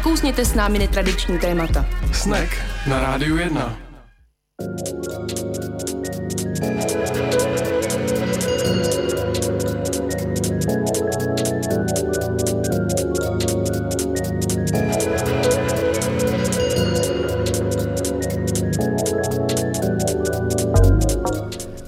[0.00, 1.86] Nakousněte s námi netradiční témata.
[2.12, 2.50] Snack
[2.86, 3.76] na Rádiu 1.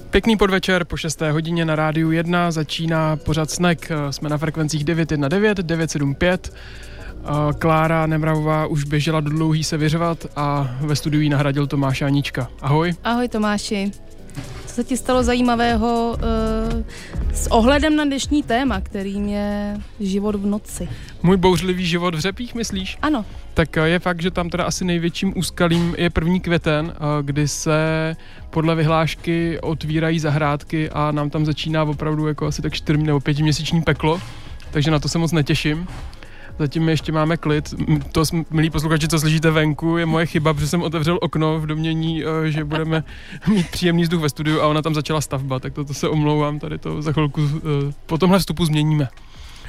[0.09, 1.21] Pěkný podvečer po 6.
[1.21, 3.91] hodině na rádiu 1 začíná pořad Snack.
[4.11, 6.53] Jsme na frekvencích 919, 975.
[7.59, 12.47] Klára Nemravová už běžela do dlouhý se vyřvat a ve studiu jí nahradil Tomáš Anička.
[12.61, 12.93] Ahoj.
[13.03, 13.91] Ahoj Tomáši.
[14.65, 16.83] Co se ti stalo zajímavého uh,
[17.33, 20.89] s ohledem na dnešní téma, kterým je život v noci?
[21.23, 22.97] Můj bouřlivý život v řepích, myslíš?
[23.01, 23.25] Ano.
[23.53, 28.15] Tak je fakt, že tam teda asi největším úskalím je první květen, kdy se
[28.49, 33.39] podle vyhlášky otvírají zahrádky a nám tam začíná opravdu jako asi tak 4 nebo 5
[33.39, 34.21] měsíční peklo,
[34.71, 35.87] takže na to se moc netěším.
[36.59, 37.73] Zatím ještě máme klid.
[38.11, 42.23] To, milí posluchači, co slyšíte venku, je moje chyba, protože jsem otevřel okno v domění,
[42.23, 43.03] eh, že budeme
[43.47, 46.77] mít příjemný vzduch ve studiu a ona tam začala stavba, tak toto se omlouvám, tady
[46.77, 49.07] to za chvilku eh, po tomhle vstupu změníme.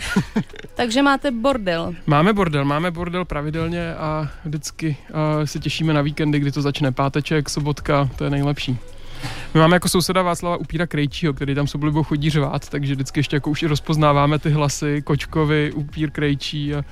[0.74, 1.94] Takže máte bordel.
[2.06, 6.92] Máme bordel, máme bordel pravidelně a vždycky uh, se těšíme na víkendy, kdy to začne
[6.92, 8.78] páteček, sobotka, to je nejlepší.
[9.54, 13.36] My máme jako souseda Václava Upíra Krejčího, který tam soblibou chodí řvát, takže vždycky ještě
[13.36, 16.84] jako už i rozpoznáváme ty hlasy, Kočkovi, Upír Krejčí a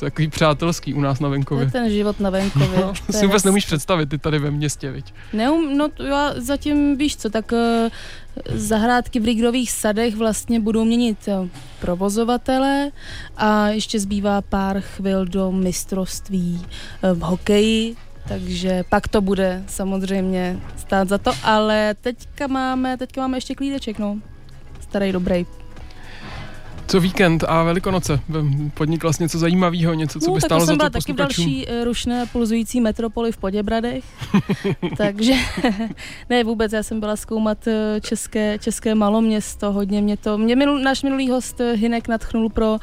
[0.00, 1.70] to je takový přátelský u nás na venkově.
[1.70, 2.80] To je ten život na venkově.
[2.80, 5.14] No, to si vůbec nemůžeš představit, ty tady ve městě, viď?
[5.32, 7.58] Neum, no já zatím víš co, tak uh,
[8.54, 11.48] zahrádky v Rigrových sadech vlastně budou měnit uh,
[11.80, 12.90] provozovatele
[13.36, 16.60] a ještě zbývá pár chvil do mistrovství
[17.02, 17.96] uh, v hokeji,
[18.28, 23.98] takže pak to bude samozřejmě stát za to, ale teďka máme, teďka máme ještě klídeček,
[23.98, 24.18] no.
[24.80, 25.46] Starý, dobrý.
[26.90, 28.20] Co víkend a Velikonoce?
[28.74, 31.66] Podnikla jsi něco zajímavého, něco, co no, by stálo jsem za to taky v další
[31.66, 34.04] uh, rušné pulzující metropoli v Poděbradech,
[34.96, 35.32] takže
[36.30, 40.78] ne vůbec, já jsem byla zkoumat eh, české, české maloměsto, hodně mě to, mě minul,
[40.78, 42.78] náš minulý host eh, Hinek nadchnul pro uh,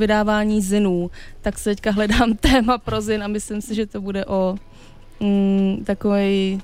[0.00, 1.10] vydávání zinů,
[1.40, 4.56] tak se teďka hledám téma pro zin a myslím si, že to bude o
[5.20, 6.60] mm, takový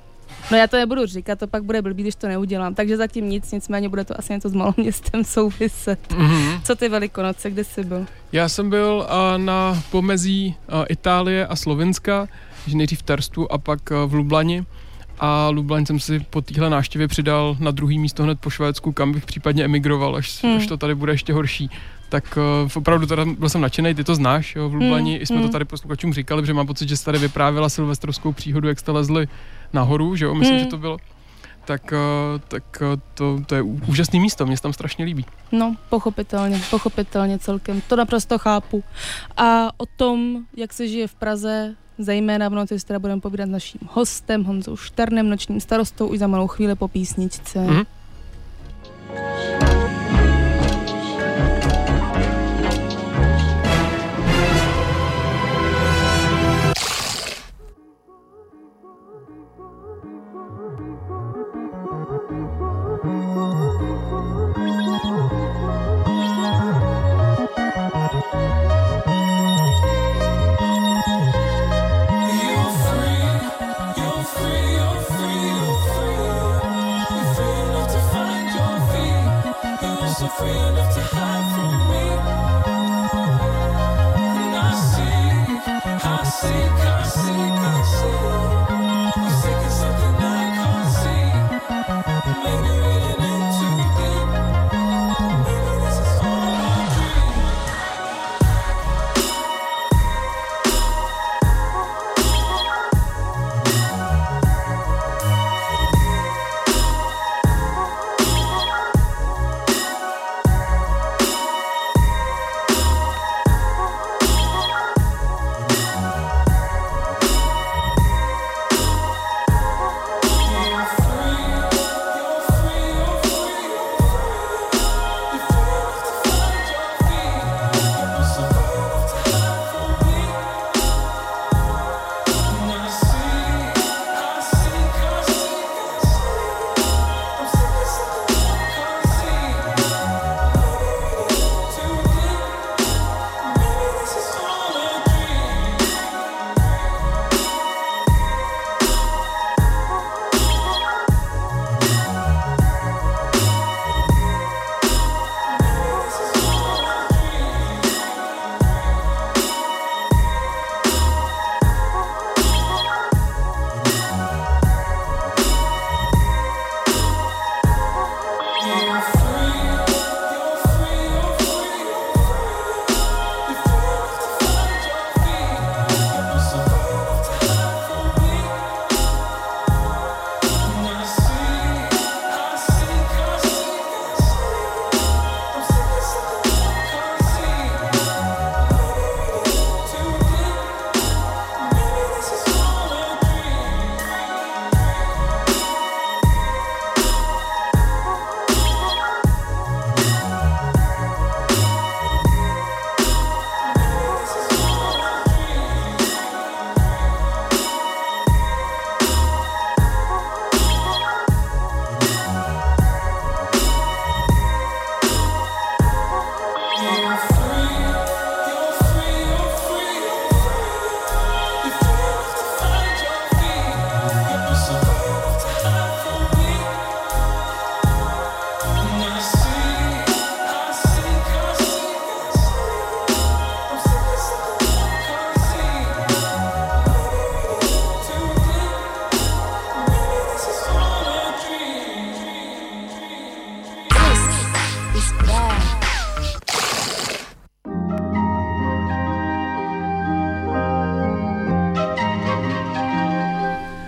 [0.51, 2.75] No já to nebudu říkat, to pak bude blbý, když to neudělám.
[2.75, 6.09] Takže zatím nic, nicméně bude to asi něco s malým městem souviset.
[6.09, 6.61] Mm-hmm.
[6.65, 8.07] Co ty velikonoce, kde jsi byl?
[8.33, 12.29] Já jsem byl uh, na pomezí uh, Itálie a Slovenska,
[12.67, 14.65] že nejdřív v Terstu a pak uh, v Lublani.
[15.21, 19.13] A Lublaň jsem si po téhle návštěvě přidal na druhý místo hned po Švédsku, kam
[19.13, 20.57] bych případně emigroval, až, hmm.
[20.57, 21.71] až to tady bude ještě horší
[22.15, 25.37] tak uh, opravdu teda byl jsem nadšený, ty to znáš, jo, v Lublani, hmm, jsme
[25.37, 25.47] hmm.
[25.47, 28.93] to tady posluchačům říkali, že mám pocit, že jsi tady vyprávěla silvestrovskou příhodu, jak jste
[28.93, 29.29] lezli
[29.73, 30.65] nahoru, že jo, myslím, hmm.
[30.65, 30.99] že to bylo.
[31.65, 35.27] Tak, uh, tak uh, to, to je úžasné místo, mě se tam strašně líbí.
[35.53, 38.85] No, pochopitelně, pochopitelně celkem, to naprosto chápu.
[39.37, 43.53] A o tom, jak se žije v Praze, zejména v noci teda budeme povídat s
[43.53, 47.59] naším hostem Honzou Šternem, nočním starostou, už za malou chvíli po písničce.
[47.59, 47.87] Mm-hmm.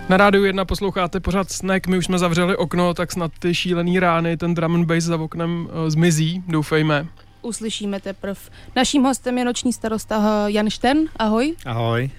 [0.09, 3.99] Na rádiu 1 posloucháte pořád Snack, my už jsme zavřeli okno, tak snad ty šílený
[3.99, 7.07] rány, ten drum and bass za oknem uh, zmizí, doufejme.
[7.41, 8.39] Uslyšíme teprve.
[8.75, 10.99] Naším hostem je noční starosta eh, Jan Štern.
[11.19, 11.55] Ahoj.
[11.65, 12.09] Ahoj.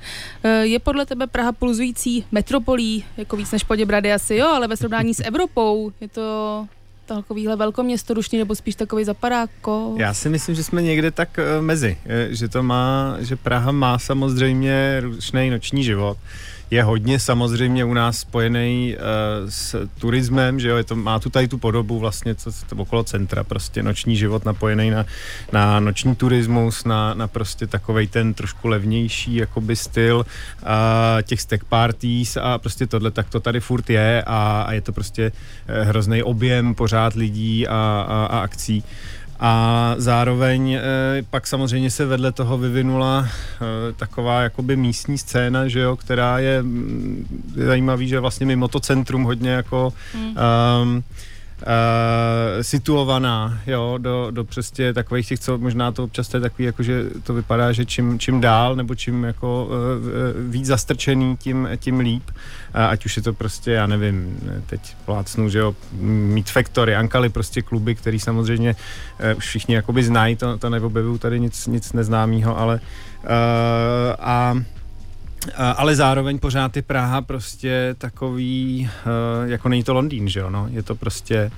[0.43, 4.77] Eh, je podle tebe Praha pulzující metropolí, jako víc než Poděbrady asi jo, ale ve
[4.77, 6.67] srovnání s Evropou je to
[7.07, 9.95] takovýhle velkoměsto rušný nebo spíš takový zapadáko?
[9.99, 11.99] Já si myslím, že jsme někde tak mezi,
[12.31, 16.19] že to má, že Praha má samozřejmě rušný noční život
[16.71, 21.31] je hodně samozřejmě u nás spojený uh, s turismem, že jo, je to, má tu
[21.31, 25.07] tady tu podobu vlastně, co to okolo centra, prostě noční život napojený na,
[25.53, 30.69] na noční turismus, na, na prostě takovej ten trošku levnější jakoby styl uh,
[31.23, 34.93] těch stack parties a prostě tohle, tak to tady furt je a, a je to
[34.93, 37.75] prostě uh, hrozný objem pořád lidí a,
[38.09, 38.85] a, a akcí.
[39.41, 40.83] A zároveň e,
[41.31, 46.63] pak samozřejmě se vedle toho vyvinula e, taková jakoby místní scéna, že jo, která je,
[46.63, 50.35] mm, je zajímavý, že vlastně mimo to centrum hodně jako mm.
[50.83, 51.05] um,
[51.63, 56.83] uh, situovaná, jo, do, do přesně takových těch, co možná to občas je takový, jako
[56.83, 62.01] že to vypadá, že čím, čím dál, nebo čím jako uh, víc zastrčený, tím, tím
[62.01, 62.31] líp.
[62.31, 67.29] Uh, ať už je to prostě, já nevím, teď plácnu, že jo, Meat Factory, Ankali,
[67.29, 68.77] prostě kluby, který samozřejmě
[69.33, 73.31] uh, už všichni jakoby znají, to, to neobjevují tady nic, nic neznámého, ale uh,
[74.19, 74.55] a
[75.77, 80.69] ale zároveň pořád je Praha prostě takový, eh, jako není to Londýn, že jo, no,
[80.71, 81.51] je to prostě,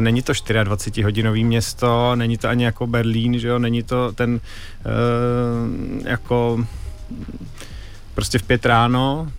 [0.00, 0.32] není to
[0.64, 4.40] 24 hodinový město, není to ani jako Berlín, že jo, není to ten
[4.80, 6.66] eh, jako
[8.14, 9.32] prostě v pět ráno,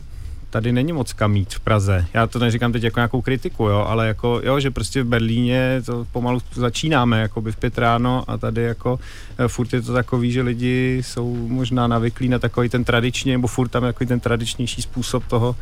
[0.50, 2.06] tady není moc kam mít v Praze.
[2.14, 5.82] Já to neříkám teď jako nějakou kritiku, jo, ale jako, jo, že prostě v Berlíně
[5.86, 9.00] to pomalu začínáme, jako by v pět ráno a tady jako
[9.38, 13.48] eh, furt je to takový, že lidi jsou možná navyklí na takový ten tradiční, nebo
[13.48, 15.56] furt tam jako ten tradičnější způsob toho,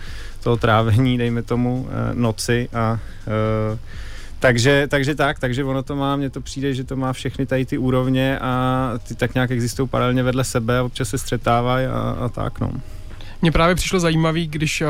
[0.44, 3.00] toho trávení, dejme tomu, eh, noci a
[3.72, 3.80] uh,
[4.40, 7.66] takže, takže tak, takže ono to má, mně to přijde, že to má všechny tady
[7.66, 12.30] ty úrovně a ty tak nějak existují paralelně vedle sebe, občas se střetávají a, a
[12.30, 12.72] tak, no.
[13.42, 14.88] Mně právě přišlo zajímavý, když uh,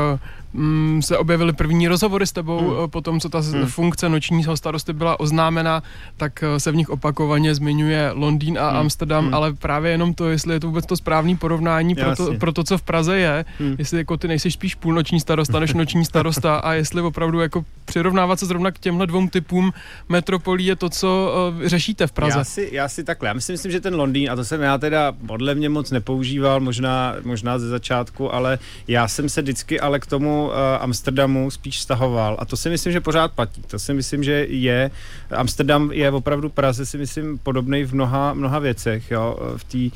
[0.56, 2.76] mm, se objevily první rozhovory s tebou hmm.
[2.84, 3.66] Eh, po tom, co ta hmm.
[3.66, 5.82] funkce nočního starosty byla oznámena,
[6.16, 8.78] tak uh, se v nich opakovaně zmiňuje Londýn a hmm.
[8.78, 9.34] Amsterdam, hmm.
[9.34, 12.64] ale právě jenom to, jestli je to vůbec to správné porovnání pro to, pro to,
[12.64, 13.76] co v Praze je, hmm.
[13.78, 18.38] jestli jako ty nejsi spíš půlnoční starosta než noční starosta a jestli opravdu jako přirovnávat
[18.38, 19.72] se zrovna k těmhle dvou typům
[20.08, 22.38] metropolí je to, co uh, řešíte v Praze.
[22.38, 24.78] Já si, já si takhle, já myslím, myslím, že ten Londýn, a to jsem já
[24.78, 28.58] teda podle mě moc nepoužíval, možná, možná ze začátku, ale
[28.88, 32.92] já jsem se vždycky ale k tomu uh, Amsterdamu spíš stahoval a to si myslím,
[32.92, 33.62] že pořád platí.
[33.62, 34.90] To si myslím, že je.
[35.30, 39.90] Amsterdam je opravdu Praze si myslím podobný v mnoha, mnoha věcech, jo, v té uh,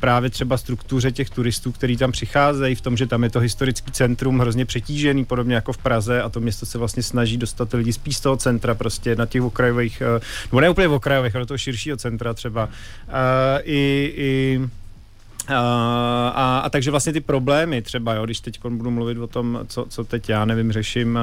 [0.00, 3.92] právě třeba struktuře těch turistů, kteří tam přicházejí, v tom, že tam je to historický
[3.92, 7.92] centrum hrozně přetížený, podobně jako v Praze a to město se vlastně snaží dostat lidi
[7.92, 11.58] spíš z toho centra prostě na těch okrajových, uh, nebo ne úplně okrajových, ale toho
[11.58, 12.64] širšího centra třeba.
[12.64, 12.70] Uh,
[13.62, 14.60] i, i
[15.50, 19.60] Uh, a, a takže vlastně ty problémy třeba, jo, když teď budu mluvit o tom,
[19.68, 21.18] co, co teď já nevím, řeším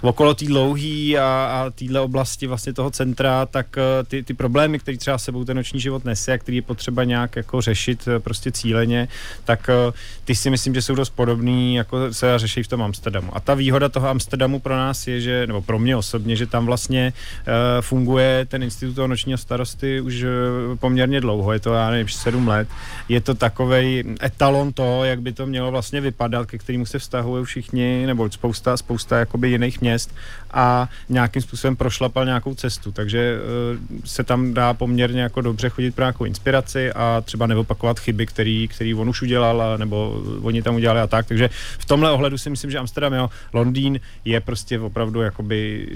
[0.00, 4.34] uh, okolo té dlouhý a, a téhle oblasti vlastně toho centra, tak uh, ty, ty
[4.34, 8.06] problémy, které třeba sebou ten noční život nese a který je potřeba nějak jako řešit
[8.06, 9.08] uh, prostě cíleně,
[9.44, 9.92] tak uh,
[10.24, 13.36] ty si myslím, že jsou dost podobný, jako se řeší v tom Amsterdamu.
[13.36, 16.66] A ta výhoda toho Amsterdamu pro nás je, že, nebo pro mě osobně, že tam
[16.66, 20.28] vlastně uh, funguje ten institut toho nočního starosty už uh,
[20.76, 22.68] poměrně dlouho, je to, já nevím, sedm let
[23.10, 27.44] je to takový etalon toho, jak by to mělo vlastně vypadat, ke kterému se vztahují
[27.44, 30.14] všichni, nebo spousta, spousta jakoby jiných měst
[30.50, 35.94] a nějakým způsobem prošlapal nějakou cestu, takže uh, se tam dá poměrně jako dobře chodit
[35.94, 40.62] pro nějakou inspiraci a třeba neopakovat chyby, který, který on už udělal, a, nebo oni
[40.62, 44.40] tam udělali a tak, takže v tomhle ohledu si myslím, že Amsterdam, jo, Londýn je
[44.40, 45.88] prostě opravdu jakoby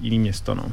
[0.00, 0.64] jiný město, no.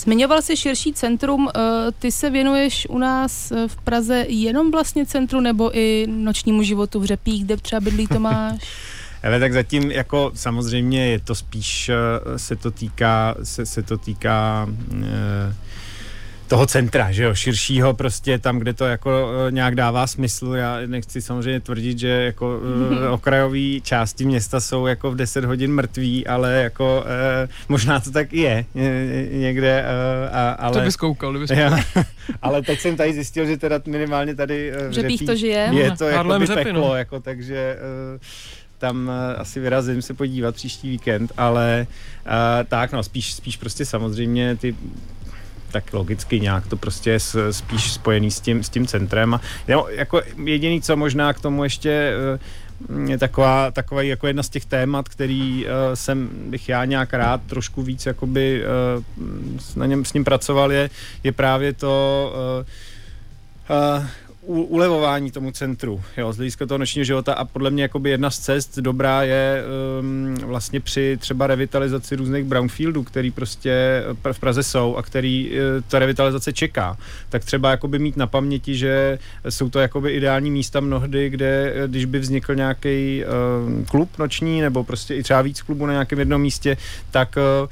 [0.00, 1.60] Zmiňoval jsi širší centrum, eh,
[1.98, 7.00] ty se věnuješ u nás eh, v Praze jenom vlastně centru nebo i nočnímu životu
[7.00, 8.62] v Řepích, kde třeba bydlí Tomáš?
[9.22, 13.98] Ale tak zatím jako samozřejmě je to spíš, eh, se to týká, se, se to
[13.98, 14.68] týká
[15.02, 15.54] eh,
[16.50, 20.46] toho centra, že jo, širšího prostě tam, kde to jako uh, nějak dává smysl.
[20.54, 25.74] Já nechci samozřejmě tvrdit, že jako uh, okrajové části města jsou jako v 10 hodin
[25.74, 27.04] mrtví, ale jako
[27.44, 28.64] uh, možná to tak i je
[29.32, 29.84] někde.
[29.84, 31.78] Uh, a, ale, to bys koukal, kdyby ja,
[32.42, 35.70] Ale teď jsem tady zjistil, že teda minimálně tady uh, že to žije.
[35.72, 36.94] Je to jako by peklo, no.
[36.94, 37.76] jako, takže
[38.14, 38.20] uh,
[38.78, 41.86] tam asi vyrazím se podívat příští víkend, ale
[42.26, 42.32] uh,
[42.68, 44.74] tak no, spíš, spíš prostě samozřejmě ty
[45.72, 49.34] tak logicky nějak to prostě je spíš spojený s tím, s tím centrem.
[49.34, 49.40] A
[49.90, 52.12] jako jediný, co možná k tomu ještě
[53.06, 57.40] je taková, taková jako jedna z těch témat, který uh, jsem bych já nějak rád
[57.46, 60.90] trošku víc jakoby uh, na něm s ním pracoval, je,
[61.24, 64.06] je právě to uh, uh,
[64.42, 67.34] ulevování tomu centru, jo, z hlediska toho nočního života.
[67.34, 69.64] A podle mě jakoby jedna z cest dobrá je
[70.00, 75.56] um, vlastně při třeba revitalizaci různých brownfieldů, který prostě v Praze jsou a který uh,
[75.88, 76.96] ta revitalizace čeká,
[77.28, 79.18] tak třeba jakoby mít na paměti, že
[79.48, 84.84] jsou to jakoby ideální místa mnohdy, kde když by vznikl nějaký uh, klub noční nebo
[84.84, 86.76] prostě i třeba víc klubů na nějakém jednom místě,
[87.10, 87.68] tak uh,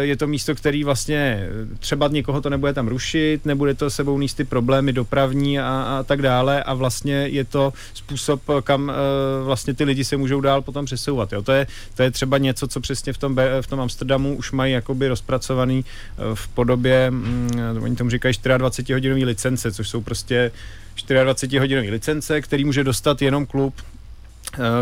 [0.00, 1.48] je to místo, který vlastně
[1.78, 5.97] třeba někoho to nebude tam rušit, nebude to sebou níst ty problémy dopravní a, a
[6.02, 10.62] tak dále a vlastně je to způsob, kam uh, vlastně ty lidi se můžou dál
[10.62, 11.32] potom přesouvat.
[11.32, 11.42] Jo.
[11.42, 14.72] To, je, to je třeba něco, co přesně v tom, v tom Amsterdamu už mají
[14.72, 17.48] jakoby rozpracovaný uh, v podobě, um,
[17.82, 20.50] oni tomu říkají 24 hodinové licence, což jsou prostě
[21.22, 23.97] 24 hodinové licence, který může dostat jenom klub Eh,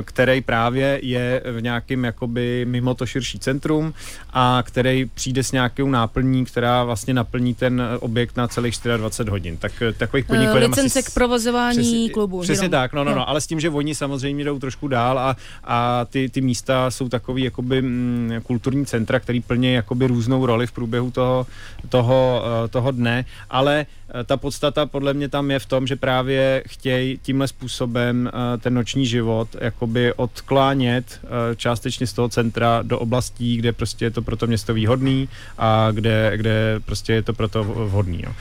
[0.03, 3.95] který právě je v nějakém jakoby mimo to širší centrum
[4.33, 9.57] a který přijde s nějakou náplní, která vlastně naplní ten objekt na celých 24 hodin.
[9.57, 12.41] Tak eh, takových eh, podniků uh, Licence asi, k provozování přesně, klubu.
[12.41, 12.71] Přesně jenom.
[12.71, 16.05] tak, no, no, no, ale s tím, že oni samozřejmě jdou trošku dál a, a
[16.05, 20.67] ty, ty místa jsou takový jakoby m, mm, kulturní centra, který plní jakoby různou roli
[20.67, 21.47] v průběhu toho,
[21.89, 23.87] toho, toho dne, ale
[24.25, 29.07] ta podstata podle mě tam je v tom, že právě chtějí tímhle způsobem ten noční
[29.07, 34.37] život jakoby odklánět eh, částečně z toho centra do oblastí, kde prostě je to pro
[34.37, 38.23] to město výhodný a kde, kde prostě je to pro to vhodný.
[38.23, 38.33] Jo.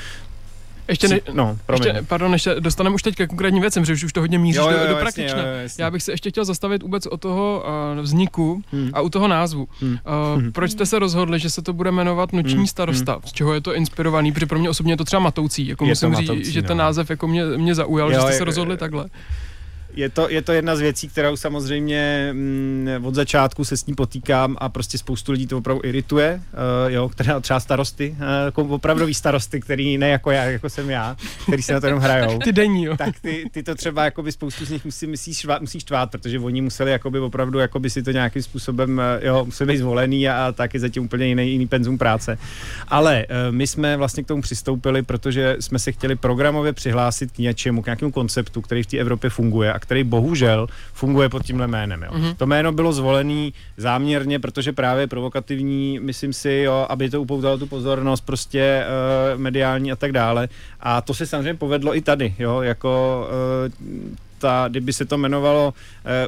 [0.88, 4.20] Ještě, ne, no, ještě, pardon, ještě dostaneme už teď ke konkrétním věcem, že už to
[4.20, 5.42] hodně míříš jo, jo, do, do praktična.
[5.42, 7.64] Jo, jo, Já bych se ještě chtěl zastavit vůbec o toho
[7.96, 8.90] uh, vzniku hmm.
[8.94, 9.68] a u toho názvu.
[9.80, 9.92] Hmm.
[9.92, 12.68] Uh, proč jste se rozhodli, že se to bude jmenovat Noční hmm.
[12.68, 13.12] starosta?
[13.14, 13.22] Hmm.
[13.26, 14.32] Z čeho je to inspirovaný?
[14.32, 15.68] Protože pro mě osobně je to třeba matoucí.
[15.68, 16.84] Jako je musím matoucí, říct, že ten no.
[16.84, 19.06] název jako mě, mě zaujal, jo, že jste je, se rozhodli je, takhle.
[19.96, 23.94] Je to, je to jedna z věcí, kterou samozřejmě mm, od začátku se s ní
[23.96, 26.42] potýkám a prostě spoustu lidí to opravdu irituje,
[26.86, 28.16] uh, jo, která třeba starosty,
[28.56, 32.02] uh, opravdový starosty, který ne jako já, jako jsem já, který se na to jenom
[32.02, 32.40] hrajou.
[32.44, 32.98] Ty denní, jo.
[32.98, 36.40] Tak ty, ty to třeba jakoby spoustu z nich musí, musí, švát, musí štvát, protože
[36.40, 40.48] oni museli jakoby opravdu jakoby si to nějakým způsobem, uh, jo, museli být zvolený a,
[40.48, 42.38] a taky zatím úplně jiný, jiný penzum práce.
[42.88, 47.38] Ale uh, my jsme vlastně k tomu přistoupili, protože jsme se chtěli programově přihlásit k
[47.38, 51.68] něčemu, k nějakému konceptu, který v té Evropě funguje a který bohužel funguje pod tímhle
[51.68, 52.04] jménem.
[52.04, 52.12] Jo.
[52.12, 52.36] Mm-hmm.
[52.36, 57.68] To jméno bylo zvolené záměrně, protože právě provokativní, myslím si, jo, aby to upoutalo tu
[57.68, 60.50] pozornost prostě uh, mediální a tak dále.
[60.80, 63.28] A to se samozřejmě povedlo i tady, jo, jako
[63.90, 65.74] uh, ta, kdyby se to jmenovalo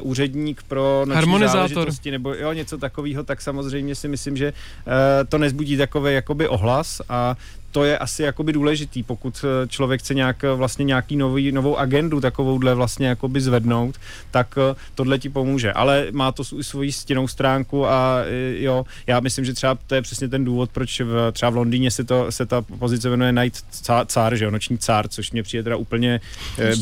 [0.02, 4.92] uh, úředník pro noční záležitosti nebo jo, něco takového, tak samozřejmě si myslím, že uh,
[5.28, 7.36] to nezbudí takový jakoby ohlas a
[7.72, 11.76] to je asi jakoby důležitý, pokud eh, člověk chce nějak eh, vlastně nějaký nový, novou
[11.76, 13.96] agendu takovouhle vlastně jakoby zvednout,
[14.30, 15.72] tak eh, tohle ti pomůže.
[15.72, 18.18] Ale má to svoji stěnou stránku a
[18.58, 21.90] jo, já myslím, že třeba to je přesně ten důvod, proč v, třeba v Londýně
[21.90, 23.64] se, to, se ta pozice jmenuje Night
[24.06, 26.20] Cár, že jo, noční cár, což mě přijde teda úplně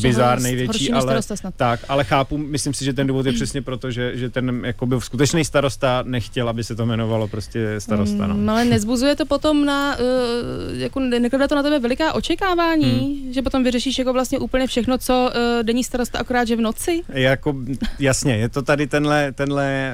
[0.01, 1.21] bizár největší, ale,
[1.55, 4.95] tak, ale chápu, myslím si, že ten důvod je přesně proto, že, že ten jakoby
[4.99, 8.27] skutečný starosta nechtěl, aby se to jmenovalo prostě starosta.
[8.27, 8.33] No.
[8.33, 13.33] Mm, ale nezbuzuje to potom na uh, jako nekladá to na tebe veliká očekávání, hmm.
[13.33, 17.01] že potom vyřešíš jako vlastně úplně všechno, co uh, denní starosta akorát, že v noci?
[17.09, 17.55] Jako,
[17.99, 19.91] jasně, je to tady tenhle, tenhle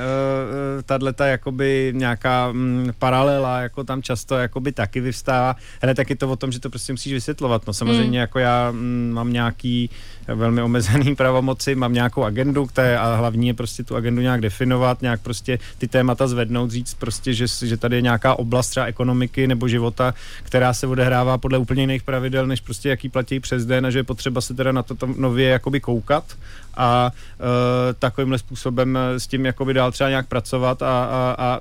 [0.78, 6.30] uh, tato jakoby nějaká um, paralela, jako tam často jakoby taky vyvstává, ale taky to
[6.32, 8.14] o tom, že to prostě musíš vysvětlovat, no samozřejmě hmm.
[8.14, 9.90] jako já um, mám nějaký
[10.28, 15.02] velmi omezený pravomoci, mám nějakou agendu, které, a hlavní je prostě tu agendu nějak definovat,
[15.02, 19.48] nějak prostě ty témata zvednout, říct prostě, že, že tady je nějaká oblast třeba ekonomiky
[19.48, 20.14] nebo života,
[20.44, 24.00] která se odehrává podle úplně jiných pravidel, než prostě jaký platí přes den a že
[24.00, 26.24] je potřeba se teda na to tam nově jakoby koukat
[26.78, 31.60] a e, takovýmhle způsobem s tím jakoby dál třeba nějak pracovat a, a, a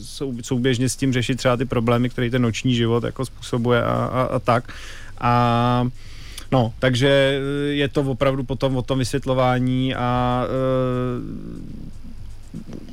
[0.00, 3.92] sou, souběžně s tím řešit třeba ty problémy, které ten noční život jako způsobuje a,
[3.92, 4.72] a, a tak.
[5.20, 5.86] A
[6.52, 10.48] No, takže eh, je to opravdu potom o tom vysvětlování a e,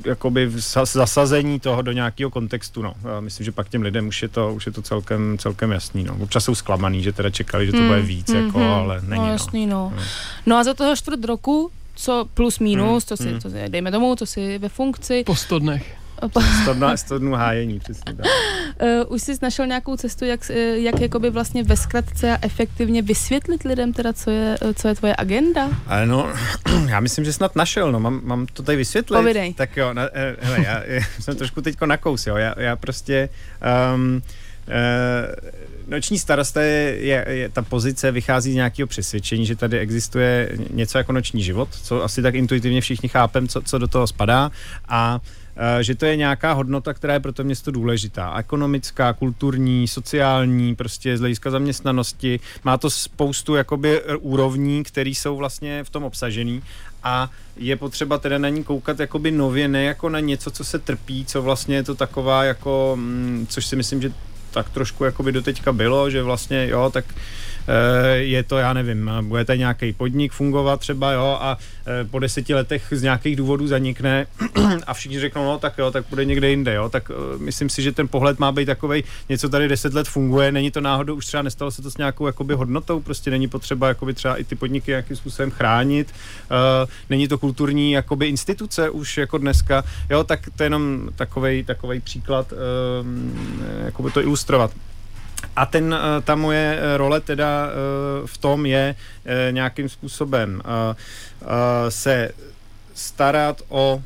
[0.04, 0.50] jakoby
[0.82, 2.94] zasazení toho do nějakého kontextu, no.
[3.14, 6.04] Já myslím, že pak těm lidem už je to, už je to celkem, celkem jasný,
[6.04, 6.16] no.
[6.20, 7.88] Občas jsou zklamaný, že teda čekali, že to hmm.
[7.88, 8.68] bude víc, hmm, jako, hmm.
[8.68, 9.32] ale není, no.
[9.32, 9.92] Jasný, no.
[9.96, 10.02] no.
[10.46, 13.08] No a za toho čtvrt roku, co plus minus, hmm.
[13.08, 13.40] co si, hmm.
[13.40, 15.24] co si, dejme tomu, co si ve funkci.
[15.26, 16.05] Po 100 dnech.
[16.96, 18.26] 100 dnů hájení, přesně tak.
[18.82, 23.02] Uh, už jsi našel nějakou cestu, jak, eh, jak jakoby vlastně ve zkratce a efektivně
[23.02, 25.70] vysvětlit lidem teda, co je, eh, co je tvoje agenda?
[25.86, 26.32] Ale no,
[26.88, 29.18] já myslím, že snad našel, no, mám, mám to tady vysvětlit.
[29.18, 29.54] Povidej.
[29.54, 30.08] Tak jo, na,
[30.40, 33.28] hele, já, já jsem trošku teďko na kous, jo, já, já prostě...
[33.94, 34.22] Um,
[35.88, 40.98] noční starosta je, je, je, ta pozice vychází z nějakého přesvědčení, že tady existuje něco
[40.98, 44.50] jako noční život, co asi tak intuitivně všichni chápem, co, co do toho spadá
[44.88, 45.45] a Eh,
[45.80, 48.34] že to je nějaká hodnota, která je pro to město důležitá.
[48.38, 52.40] Ekonomická, kulturní, sociální, prostě z hlediska zaměstnanosti.
[52.64, 56.62] Má to spoustu jakoby úrovní, které jsou vlastně v tom obsažený
[57.02, 60.78] a je potřeba teda na ní koukat jakoby nově, ne jako na něco, co se
[60.78, 64.12] trpí, co vlastně je to taková jako, mm, což si myslím, že
[64.50, 67.55] tak trošku jakoby doteďka bylo, že vlastně jo, tak Eh,
[68.14, 72.86] je to, já nevím, budete nějaký podnik fungovat třeba, jo, a eh, po deseti letech
[72.90, 74.26] z nějakých důvodů zanikne
[74.86, 77.82] a všichni řeknou, no tak jo, tak bude někde jinde, jo, tak eh, myslím si,
[77.82, 81.26] že ten pohled má být takový, něco tady deset let funguje, není to náhodou, už
[81.26, 84.54] třeba nestalo se to s nějakou jakoby hodnotou, prostě není potřeba jakoby třeba i ty
[84.54, 86.14] podniky nějakým způsobem chránit,
[87.10, 92.00] není to kulturní jakoby instituce už jako dneska, jo, tak to je jenom takovej, takovej
[92.00, 92.52] příklad,
[93.84, 94.70] jakoby to ilustrovat.
[95.56, 98.94] A ten, eh, ta moje eh, role teda eh, v tom je
[99.50, 100.62] nějakým způsobem
[101.88, 102.30] se
[102.94, 104.02] starat o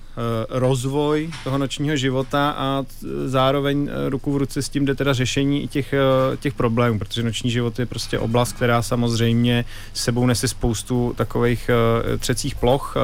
[0.49, 2.85] rozvoj toho nočního života a
[3.27, 5.95] zároveň ruku v ruce s tím jde teda řešení i těch,
[6.41, 11.71] těch problémů, protože noční život je prostě oblast, která samozřejmě sebou nese spoustu takových
[12.19, 12.97] třecích ploch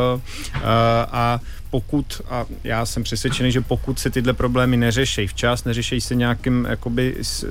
[1.13, 6.15] a pokud, a já jsem přesvědčený, že pokud se tyhle problémy neřeší včas, neřeší se
[6.15, 7.47] nějakým jakoby eh,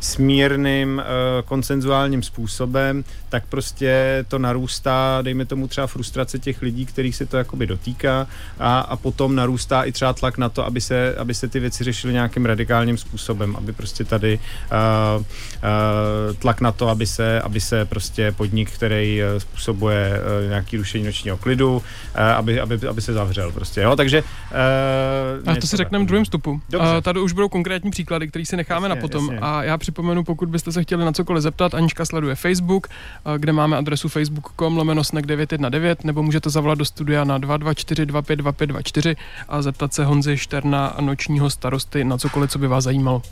[0.00, 7.16] smírným, eh, konsenzuálním způsobem, tak prostě to narůstá, dejme tomu třeba frustrace těch lidí, kterých
[7.16, 8.26] se to jakoby dotýká
[8.58, 11.84] a, a potom narůstá i třeba tlak na to, aby se, aby se ty věci
[11.84, 17.60] řešily nějakým radikálním způsobem, aby prostě tady uh, uh, tlak na to, aby se, aby
[17.60, 21.82] se prostě podnik, který způsobuje uh, nějaký rušení nočního klidu, uh,
[22.20, 24.22] aby, aby, aby se zavřel prostě, jo, takže...
[25.42, 26.50] Uh, a to si řekneme v druhém stupu.
[26.50, 29.38] Uh, tady už budou konkrétní příklady, které si necháme jasně, na potom jasně.
[29.40, 33.52] a já připomenu, pokud byste se chtěli na cokoliv zeptat, Anička sleduje Facebook, uh, kde
[33.52, 39.94] máme adresu facebook.com lomeno 919 nebo můžete zavolat do studia na 224 25 a zeptat
[39.94, 43.22] se Honzy Šterna nočního starosty na cokoliv, co by vás zajímalo.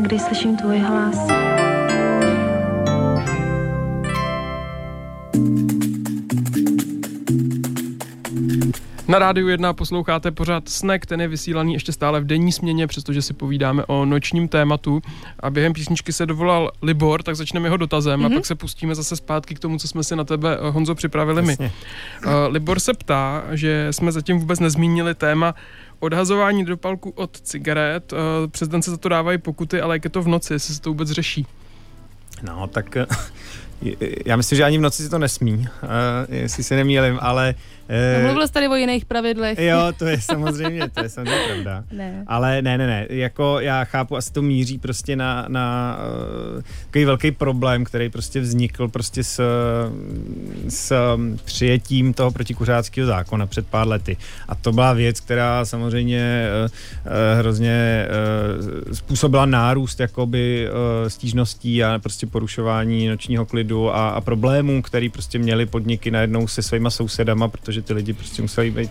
[0.00, 1.26] Když slyším tvůj hlas.
[9.08, 13.22] Na rádiu 1 posloucháte pořád Snack, ten je vysílaný ještě stále v denní směně, přestože
[13.22, 15.02] si povídáme o nočním tématu.
[15.40, 18.26] A během písničky se dovolal Libor, tak začneme jeho dotazem mm-hmm.
[18.26, 18.38] a mhm.
[18.38, 21.48] pak se pustíme zase zpátky k tomu, co jsme si na tebe, eh, Honzo, připravili
[21.48, 21.56] Jasně.
[21.60, 22.26] my.
[22.26, 25.54] Uh, Libor se ptá, že jsme zatím vůbec nezmínili téma
[26.04, 28.12] odhazování do palku od cigaret.
[28.12, 28.18] Uh,
[28.50, 30.80] přes den se za to dávají pokuty, ale jak je to v noci, jestli se
[30.80, 31.46] to vůbec řeší?
[32.42, 32.96] No, tak
[34.26, 35.68] já myslím, že ani v noci si to nesmí, uh,
[36.28, 37.54] jestli se nemýlim, ale
[37.88, 39.58] No, mluvil jsi tady o jiných pravidlech.
[39.58, 41.84] Jo, to je samozřejmě, to je samozřejmě pravda.
[41.92, 42.24] Ne.
[42.26, 45.98] Ale ne, ne, ne, jako já chápu, asi to míří prostě na, na
[46.56, 49.42] uh, takový velký problém, který prostě vznikl prostě s,
[50.68, 50.92] s
[51.44, 54.16] přijetím toho protikuřáckého zákona před pár lety.
[54.48, 58.06] A to byla věc, která samozřejmě uh, uh, hrozně
[58.86, 64.82] uh, způsobila nárůst jakoby uh, stížností a prostě porušování nočního nočního klidu a, a problémů,
[64.82, 68.90] který prostě měli podniky najednou se svýma sousedama, protože ty lidi prostě museli, být,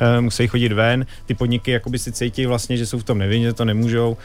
[0.00, 1.06] uh, museli chodit ven.
[1.26, 4.16] Ty podniky jakoby si cítí vlastně, že jsou v tom nevinně, to nemůžou uh,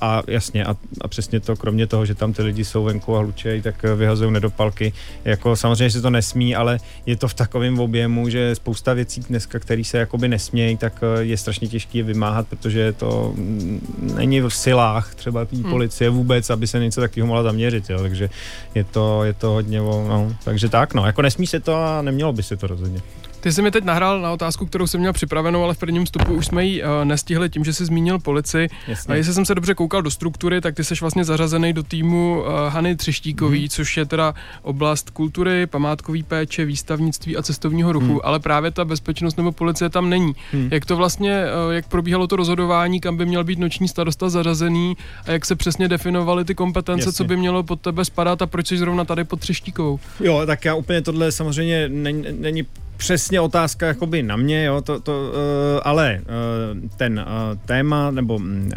[0.00, 3.18] a jasně a, a přesně to, kromě toho, že tam ty lidi jsou venku a
[3.18, 4.92] hlučejí, tak vyhazují nedopalky.
[5.24, 9.58] Jako samozřejmě se to nesmí, ale je to v takovém objemu, že spousta věcí dneska,
[9.58, 13.34] které se jakoby nesmějí, tak je strašně těžké je vymáhat, protože to
[14.14, 15.70] není v silách třeba té hmm.
[15.70, 18.02] policie vůbec, aby se něco takového mohla zaměřit, jo.
[18.02, 18.30] takže
[18.74, 22.32] je to, je to hodně, no, takže tak, no, jako nesmí se to a nemělo
[22.32, 23.00] by se to rozhodně.
[23.42, 26.34] Ty jsi mi teď nahrál na otázku, kterou jsem měl připravenou, ale v prvním vstupu
[26.34, 28.68] už jsme ji uh, nestihli tím, že jsi zmínil policii.
[28.88, 29.14] Jasně.
[29.14, 32.40] A jestli jsem se dobře koukal do struktury, tak ty jsi vlastně zařazený do týmu
[32.40, 33.68] uh, Hany Třeštíkový, hmm.
[33.68, 38.20] což je teda oblast kultury, památkový péče, výstavnictví a cestovního ruchu, hmm.
[38.24, 40.32] ale právě ta bezpečnost nebo policie tam není.
[40.52, 40.68] Hmm.
[40.72, 44.96] Jak to vlastně, uh, jak probíhalo to rozhodování, kam by měl být noční starosta zařazený
[45.26, 47.16] a jak se přesně definovaly ty kompetence, Jasně.
[47.16, 50.00] co by mělo pod tebe spadat a proč jsi zrovna tady pod Třeštíkovou?
[50.20, 52.66] Jo, tak já úplně tohle samozřejmě není, není
[53.02, 58.34] přesně otázka jakoby na mě, jo, to, to, uh, ale uh, ten uh, téma nebo
[58.34, 58.70] um,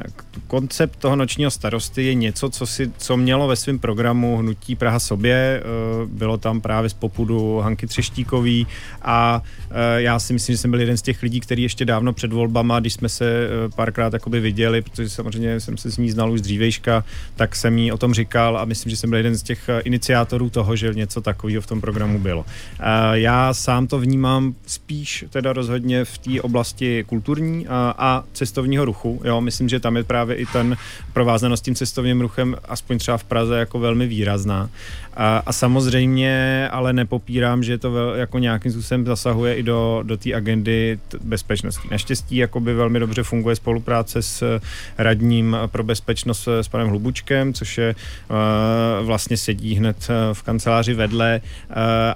[0.48, 5.00] koncept toho nočního starosty je něco, co, si, co mělo ve svém programu Hnutí Praha
[5.00, 8.68] sobě, uh, bylo tam právě z popudu Hanky Třeštíkový
[9.02, 12.14] a uh, já si myslím, že jsem byl jeden z těch lidí, který ještě dávno
[12.14, 16.12] před volbama, když jsme se uh, párkrát jakoby viděli, protože samozřejmě jsem se s ní
[16.12, 17.04] znal už dřívejška,
[17.36, 20.50] tak jsem jí o tom říkal a myslím, že jsem byl jeden z těch iniciátorů
[20.50, 22.40] toho, že něco takového v tom programu bylo.
[22.40, 22.46] Uh,
[23.14, 28.86] já sám to vnímám vnímám spíš teda rozhodně v té oblasti kulturní a, a cestovního
[28.86, 29.22] ruchu.
[29.24, 30.78] Jo, myslím, že tam je právě i ten
[31.14, 34.70] provázanost tím cestovním ruchem, aspoň třeba v Praze, jako velmi výrazná.
[35.18, 40.18] A, a samozřejmě, ale nepopírám, že to vel, jako nějakým způsobem zasahuje i do, do
[40.18, 41.88] té agendy t- bezpečnosti.
[41.92, 44.60] Naštěstí jakoby velmi dobře funguje spolupráce s
[44.98, 51.42] radním pro bezpečnost s panem Hlubučkem, což je uh, vlastně sedí hned v kanceláři vedle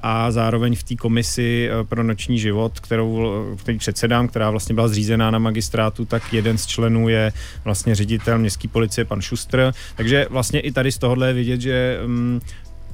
[0.03, 5.31] a zároveň v té komisi pro noční život, kterou, který předsedám, která vlastně byla zřízená
[5.31, 9.73] na magistrátu, tak jeden z členů je vlastně ředitel městské policie, pan Šustr.
[9.95, 12.39] Takže vlastně i tady z tohohle je vidět, že um,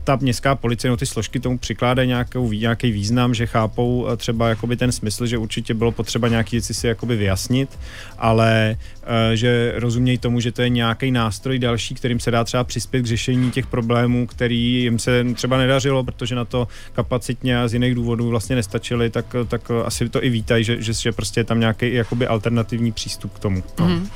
[0.06, 4.50] ta městská policie, no ty složky tomu přikládají nějakou, nějaký význam, že chápou eh, třeba
[4.50, 7.80] jakoby ten smysl, že určitě bylo potřeba nějaký věci si jakoby vyjasnit,
[8.18, 12.64] ale uh, že rozumějí tomu, že to je nějaký nástroj další, kterým se dá třeba
[12.64, 17.68] přispět k řešení těch problémů, který jim se třeba nedařilo, protože na to kapacitně a
[17.68, 21.40] z jiných důvodů vlastně nestačili, tak, tak asi to i vítají, že, že, že prostě
[21.40, 23.64] je tam nějaký jakoby alternativní přístup k tomu.
[23.80, 23.88] No.
[23.88, 24.10] Mm-hmm.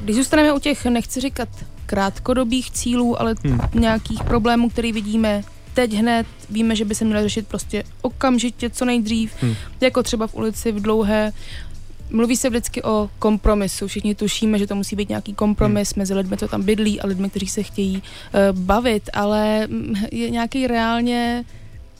[0.00, 1.48] Když zůstaneme u těch, nechci říkat
[1.90, 3.58] krátkodobých cílů, ale hmm.
[3.74, 5.42] nějakých problémů, které vidíme
[5.74, 9.54] teď hned, víme, že by se měly řešit prostě okamžitě, co nejdřív, hmm.
[9.80, 11.32] jako třeba v ulici v Dlouhé.
[12.10, 13.86] Mluví se vždycky o kompromisu.
[13.86, 16.00] Všichni tušíme, že to musí být nějaký kompromis hmm.
[16.00, 20.30] mezi lidmi, co tam bydlí a lidmi, kteří se chtějí uh, bavit, ale mm, je
[20.30, 21.44] nějaký reálně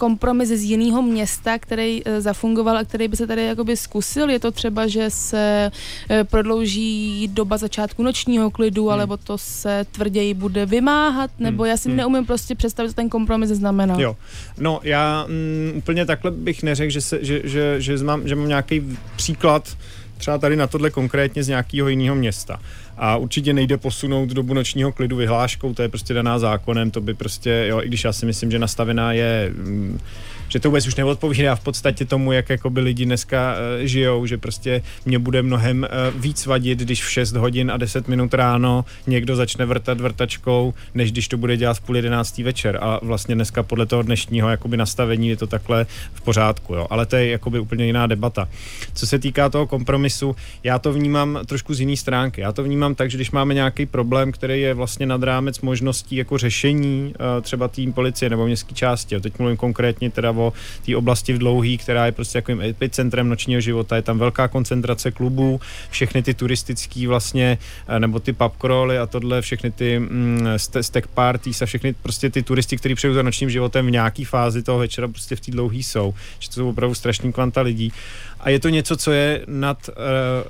[0.01, 4.31] kompromis z jiného města, který e, zafungoval a který by se tady jakoby zkusil?
[4.31, 5.71] Je to třeba, že se
[6.11, 8.93] e, prodlouží doba začátku nočního klidu, hmm.
[8.93, 11.71] alebo to se tvrději bude vymáhat, nebo hmm.
[11.71, 11.97] já si hmm.
[11.97, 14.01] neumím prostě představit, co ten kompromis znamená.
[14.01, 14.17] Jo,
[14.59, 18.49] no já mm, úplně takhle bych neřekl, že, se, že, že, že, mám, že mám
[18.49, 19.77] nějaký příklad
[20.21, 22.61] třeba tady na tohle konkrétně z nějakého jiného města.
[22.97, 27.15] A určitě nejde posunout dobu nočního klidu vyhláškou, to je prostě daná zákonem, to by
[27.15, 30.01] prostě, jo, i když já si myslím, že nastavená je mm,
[30.51, 34.39] že to vůbec už neodpovídá v podstatě tomu, jak jakoby lidi dneska uh, žijou, že
[34.39, 38.85] prostě mě bude mnohem uh, víc vadit, když v 6 hodin a 10 minut ráno
[39.07, 42.79] někdo začne vrtat vrtačkou, než když to bude dělat v půl jedenáctý večer.
[42.83, 46.87] A vlastně dneska podle toho dnešního jakoby nastavení je to takhle v pořádku, jo.
[46.91, 48.49] Ale to je jakoby úplně jiná debata.
[48.95, 52.41] Co se týká toho kompromisu, já to vnímám trošku z jiné stránky.
[52.41, 56.17] Já to vnímám tak, že když máme nějaký problém, který je vlastně nad rámec možností
[56.17, 59.21] jako řešení uh, třeba tým policie nebo městské části, jo.
[59.21, 60.53] teď mluvím konkrétně teda o
[60.87, 63.97] té oblasti v Dlouhý, která je prostě takovým epicentrem nočního života.
[63.97, 69.07] Je tam velká koncentrace klubů, všechny ty turistický vlastně, eh, nebo ty pub crawly a
[69.07, 70.47] tohle, všechny ty mm,
[70.81, 74.63] stack parties a všechny prostě ty turisti, kteří přijdou za nočním životem v nějaký fázi
[74.63, 76.15] toho večera prostě v té Dlouhý jsou.
[76.39, 77.93] Že to jsou opravdu strašný kvanta lidí.
[78.41, 79.95] A je to něco, co je nad, uh,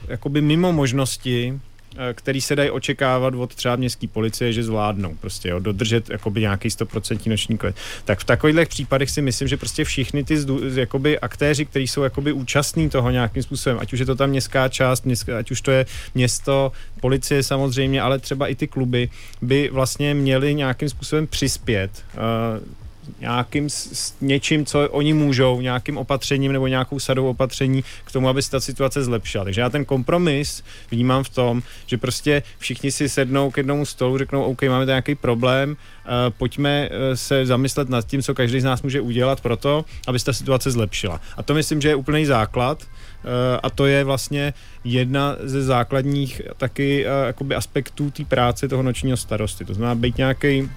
[0.09, 1.61] jakoby mimo možnosti
[2.13, 6.69] který se dají očekávat od třeba městské policie, že zvládnou prostě, jo, dodržet jakoby nějaký
[6.69, 7.77] 100% noční klid.
[8.05, 10.37] Tak v takových případech si myslím, že prostě všichni ty
[10.75, 14.69] jakoby aktéři, kteří jsou jakoby účastní toho nějakým způsobem, ať už je to ta městská
[14.69, 19.09] část, městská, ať už to je město, policie samozřejmě, ale třeba i ty kluby,
[19.43, 22.81] by vlastně měli nějakým způsobem přispět uh,
[23.21, 28.43] nějakým s, něčím, co oni můžou, nějakým opatřením nebo nějakou sadou opatření k tomu, aby
[28.43, 29.45] se ta situace zlepšila.
[29.45, 34.19] Takže já ten kompromis vnímám v tom, že prostě všichni si sednou k jednomu stolu,
[34.19, 35.77] řeknou, OK, máme tady nějaký problém, uh,
[36.39, 40.19] pojďme uh, se zamyslet nad tím, co každý z nás může udělat pro to, aby
[40.19, 41.21] se ta situace zlepšila.
[41.37, 42.87] A to myslím, že je úplný základ
[43.25, 49.17] Eh, a to je vlastně jedna ze základních taky jakoby aspektů té práce toho nočního
[49.17, 49.65] starosty.
[49.65, 50.71] To znamená být nějaký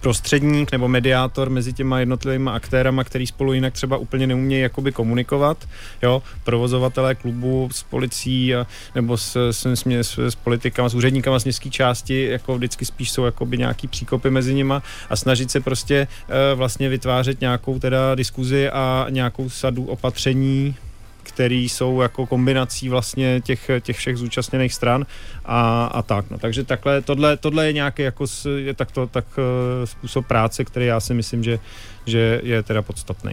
[0.00, 5.68] prostředník nebo mediátor mezi těma jednotlivými aktérama, který spolu jinak třeba úplně neumějí jakoby komunikovat,
[6.02, 11.44] jo, provozovatelé klubu s policií a, nebo s, s, s, s, politikama, s úředníkama z
[11.44, 16.08] městské části, jako vždycky spíš jsou jakoby nějaký příkopy mezi nima a snažit se prostě
[16.28, 20.74] e, vlastně vytvářet nějakou teda diskuzi a nějakou sadu opatření
[21.22, 25.06] který jsou jako kombinací vlastně těch, těch všech zúčastněných stran
[25.44, 26.30] a, a tak.
[26.30, 26.38] No.
[26.38, 28.24] Takže takhle, tohle, tohle je nějaký jako,
[28.56, 29.44] je takto, tak uh,
[29.84, 31.58] způsob práce, který já si myslím, že,
[32.06, 33.32] že je teda podstatný.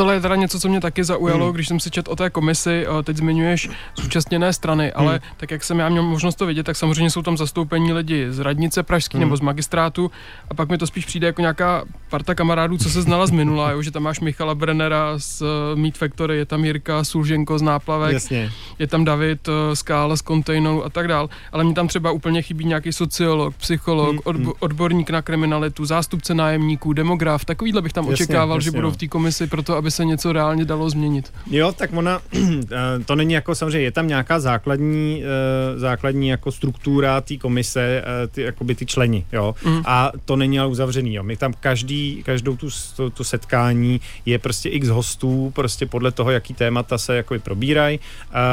[0.00, 1.54] Tohle je teda něco, co mě taky zaujalo, hmm.
[1.54, 5.20] když jsem si čet o té komisi, eh, teď zmiňuješ zúčastněné strany, ale hmm.
[5.36, 8.38] tak jak jsem já měl možnost to vidět, tak samozřejmě jsou tam zastoupení lidi z
[8.38, 9.26] radnice pražský hmm.
[9.26, 10.10] nebo z magistrátu
[10.50, 13.70] a pak mi to spíš přijde jako nějaká parta kamarádů, co se znala z minula,
[13.70, 17.62] jo, že tam máš Michala Brennera z uh, Meat Factory, je tam Jirka Sulženko z
[17.62, 18.52] Náplavek, Jasně.
[18.78, 22.64] je tam David Skála z Containers a tak dál, ale mi tam třeba úplně chybí
[22.64, 24.18] nějaký sociolog, psycholog, hmm.
[24.18, 28.88] odbo- odborník na kriminalitu, zástupce nájemníků, demograf, takovýhle bych tam jasně, očekával, jasně, že budou
[28.88, 28.90] no.
[28.90, 31.32] v té komisi proto, aby se něco reálně dalo změnit.
[31.50, 36.52] Jo, tak ona, eh, to není jako samozřejmě, je tam nějaká základní, eh, základní jako
[36.52, 39.82] struktura té komise, eh, ty, jakoby ty členi, jo, mm.
[39.84, 44.38] a to není ale uzavřený, jo, my tam každý, každou tu, tu, tu setkání je
[44.38, 48.00] prostě x hostů, prostě podle toho, jaký témata se jako probírají,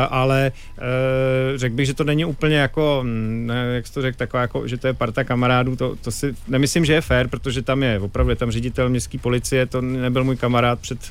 [0.09, 0.51] ale
[1.55, 4.77] řekl bych, že to není úplně jako, hm, jak jsi to řekl, taková jako, že
[4.77, 8.29] to je parta kamarádů, to, to si nemyslím, že je fér, protože tam je opravdu
[8.29, 11.09] je tam ředitel městské policie, to nebyl můj kamarád před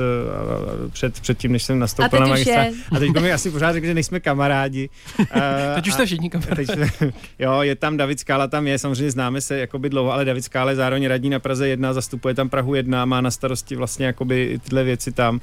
[0.92, 2.64] před, před tím, než jsem nastoupil na magistra.
[2.92, 4.88] A teď mi asi pořád řekl, že nejsme kamarádi.
[5.74, 6.66] teď už jste všichni kamarádi.
[6.66, 6.78] Teď,
[7.38, 10.70] jo, je tam David Skála, tam je, samozřejmě známe se jakoby dlouho, ale David Skála
[10.70, 14.58] je zároveň radní na Praze 1, zastupuje tam Prahu 1, má na starosti vlastně jakoby
[14.64, 15.34] tyhle věci tam.
[15.34, 15.40] Uh,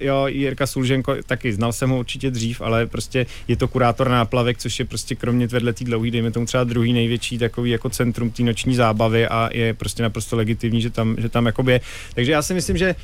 [0.00, 4.58] jo, Jirka Sulženko, taky znal jsem ho určitě dřív, ale prostě je to kurátor náplavek,
[4.58, 8.30] což je prostě kromě vedle té dlouhý, dejme tomu třeba druhý největší takový jako centrum
[8.30, 11.80] té noční zábavy a je prostě naprosto legitimní, že tam, že tam jakoby je.
[12.14, 12.94] Takže já si myslím, že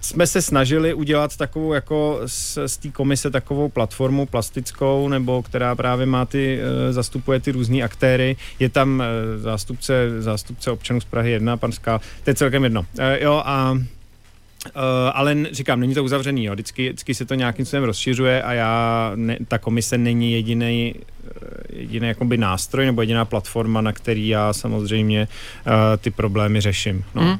[0.00, 5.74] jsme se snažili udělat takovou jako z, z té komise takovou platformu plastickou, nebo která
[5.74, 8.36] právě má ty, eh, zastupuje ty různé aktéry.
[8.58, 12.86] Je tam eh, zástupce, zástupce občanů z Prahy 1, pan Skal, to je celkem jedno.
[12.98, 13.78] Eh, jo a
[14.76, 14.80] Uh,
[15.12, 16.52] ale říkám, není to uzavřený, jo.
[16.52, 20.94] Vždycky, vždycky se to nějakým způsobem rozšiřuje a já, ne, ta komise není jediný
[21.72, 25.28] jediný jakoby nástroj nebo jediná platforma, na který já samozřejmě
[25.66, 27.04] uh, ty problémy řeším.
[27.14, 27.22] No.
[27.22, 27.38] Mm.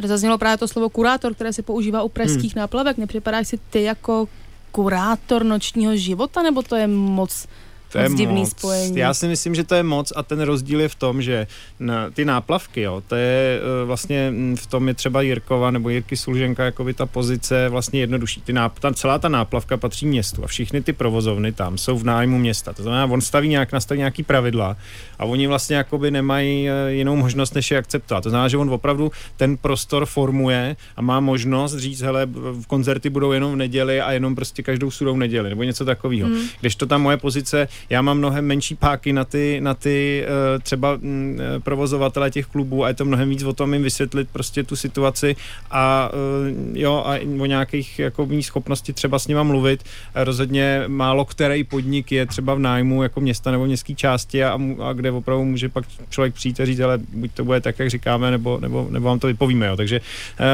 [0.00, 2.60] Tady zaznělo právě to slovo kurátor, které se používá u pražských hmm.
[2.60, 2.98] náplavek.
[2.98, 4.28] Nepřipadáš si ty jako
[4.72, 7.46] kurátor nočního života, nebo to je moc
[7.92, 8.50] to je divný moc.
[8.50, 8.98] spojení.
[8.98, 11.46] Já si myslím, že to je moc a ten rozdíl je v tom, že
[11.80, 15.88] na ty náplavky, jo, to je uh, vlastně mm, v tom je třeba Jirkova nebo
[15.88, 18.40] Jirky Sulženka, jako by ta pozice vlastně jednodušší.
[18.40, 22.04] Ty náp- ta, celá ta náplavka patří městu a všechny ty provozovny tam jsou v
[22.04, 22.72] nájmu města.
[22.72, 24.76] To znamená, on staví nějak, nastaví nějaký pravidla
[25.18, 28.22] a oni vlastně jakoby nemají uh, jinou možnost, než je akceptovat.
[28.22, 33.10] To znamená, že on opravdu ten prostor formuje a má možnost říct, hele, v koncerty
[33.10, 36.28] budou jenom v neděli a jenom prostě každou sudou neděli nebo něco takového.
[36.28, 36.46] Hmm.
[36.60, 40.58] Když to tam moje pozice já mám mnohem menší páky na ty, na ty eh,
[40.58, 44.28] třeba mm, eh, provozovatele těch klubů a je to mnohem víc o tom jim vysvětlit
[44.32, 45.36] prostě tu situaci
[45.70, 49.84] a eh, jo, a o nějakých jako schopnosti třeba s nima mluvit.
[50.14, 54.92] Rozhodně málo který podnik je třeba v nájmu jako města nebo městské části a, a
[54.92, 58.30] kde opravdu může pak člověk přijít a říct, ale buď to bude tak, jak říkáme,
[58.30, 59.66] nebo, nebo, nebo vám to vypovíme.
[59.66, 59.76] Jo.
[59.76, 60.00] Takže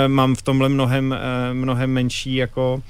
[0.06, 1.14] mám v tomhle mnohem,
[1.52, 2.82] mnohem menší jako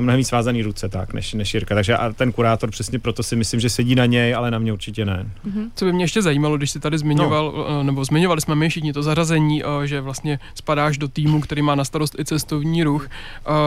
[0.00, 1.74] mnohem víc svázaný ruce tak, než, než Jirka.
[1.74, 4.72] Takže a ten kurátor přesně proto si myslím, že sedí na něj, ale na mě
[4.72, 5.26] určitě ne.
[5.46, 5.70] Mm-hmm.
[5.74, 7.80] Co by mě ještě zajímalo, když jsi tady zmiňoval, no.
[7.80, 11.62] Eh, nebo zmiňovali jsme my všichni to zařazení, eh, že vlastně spadáš do týmu, který
[11.62, 13.08] má na starost i cestovní ruch.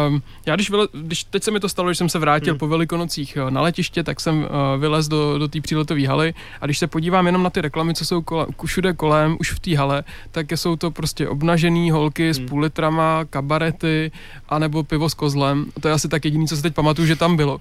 [0.07, 2.59] Ehm, já když, vyle, když teď se mi to stalo, že jsem se vrátil hmm.
[2.59, 6.87] po Velikonocích na letiště, tak jsem vylez do, do té příletové haly a když se
[6.87, 10.51] podívám jenom na ty reklamy, co jsou kole, všude kolem, už v té hale, tak
[10.51, 12.33] jsou to prostě obnažený holky hmm.
[12.33, 14.11] s půl litrama, kabarety,
[14.49, 15.65] anebo pivo s kozlem.
[15.81, 17.59] To je asi tak jediný, co se teď pamatuju, že tam bylo.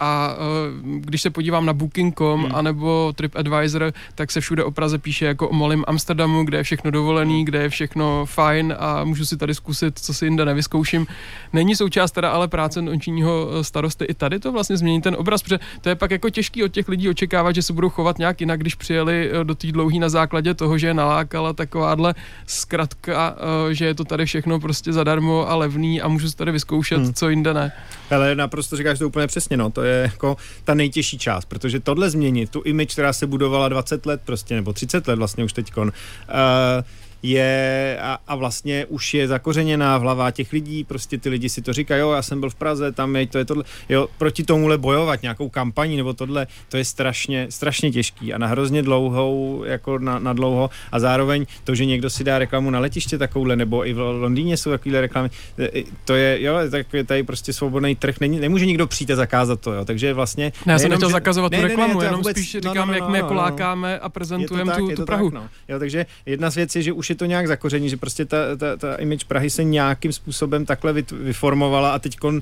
[0.00, 2.54] A uh, když se podívám na Book Booking.com hmm.
[2.54, 6.90] anebo TripAdvisor, tak se všude o Praze píše jako o malém Amsterdamu, kde je všechno
[6.90, 11.06] dovolený, kde je všechno fajn a můžu si tady zkusit, co si jinde nevyzkouším.
[11.52, 15.42] Není součást teda ale práce nočního eh, starosty i tady to vlastně změní ten obraz,
[15.42, 18.40] protože to je pak jako těžký od těch lidí očekávat, že se budou chovat nějak
[18.40, 22.14] jinak, když přijeli eh, do té dlouhé na základě toho, že je nalákala takováhle
[22.46, 23.36] zkratka,
[23.70, 27.14] že je to tady všechno prostě zadarmo a levný a můžu si tady vyzkoušet, hmm.
[27.14, 27.72] co jinde ne.
[28.10, 32.10] Ale naprosto říkáš to úplně přesně, no, to je jako ta nejtěžší část, protože tohle
[32.10, 35.88] změnit, tu image, která se budovala 20 let prostě, nebo 30 let vlastně už teďkon,
[35.88, 36.84] uh,
[37.22, 41.62] je a, a vlastně už je zakořeněná v hlavách těch lidí, prostě ty lidi si
[41.62, 44.44] to říkají, jo, já jsem byl v Praze, tam je, to je tohle, jo, proti
[44.44, 49.62] tomuhle bojovat nějakou kampaní nebo tohle, to je strašně, strašně těžký a na hrozně dlouhou,
[49.66, 53.56] jako na, na dlouho a zároveň to, že někdo si dá reklamu na letiště takovouhle,
[53.56, 57.52] nebo i v Londýně jsou takovéhle reklamy, e, to je, jo, tak je tady prostě
[57.52, 60.52] svobodný trh, není, nemůže nikdo přijít a zakázat to, jo, takže vlastně...
[60.66, 62.84] Ne, já jsem nechtěl zakazovat ne, tu reklamu, ne, ne, jenom vůbec, spíš říkám, no,
[62.84, 65.30] no, no, jak my jako no, no, lákáme a prezentujeme tu, tu Prahu.
[65.30, 65.48] Tak, no.
[65.68, 68.36] Jo, takže jedna z věcí je, že už je to nějak zakoření, že prostě ta,
[68.56, 72.40] ta, ta image Prahy se nějakým způsobem takhle vyformovala a teď e,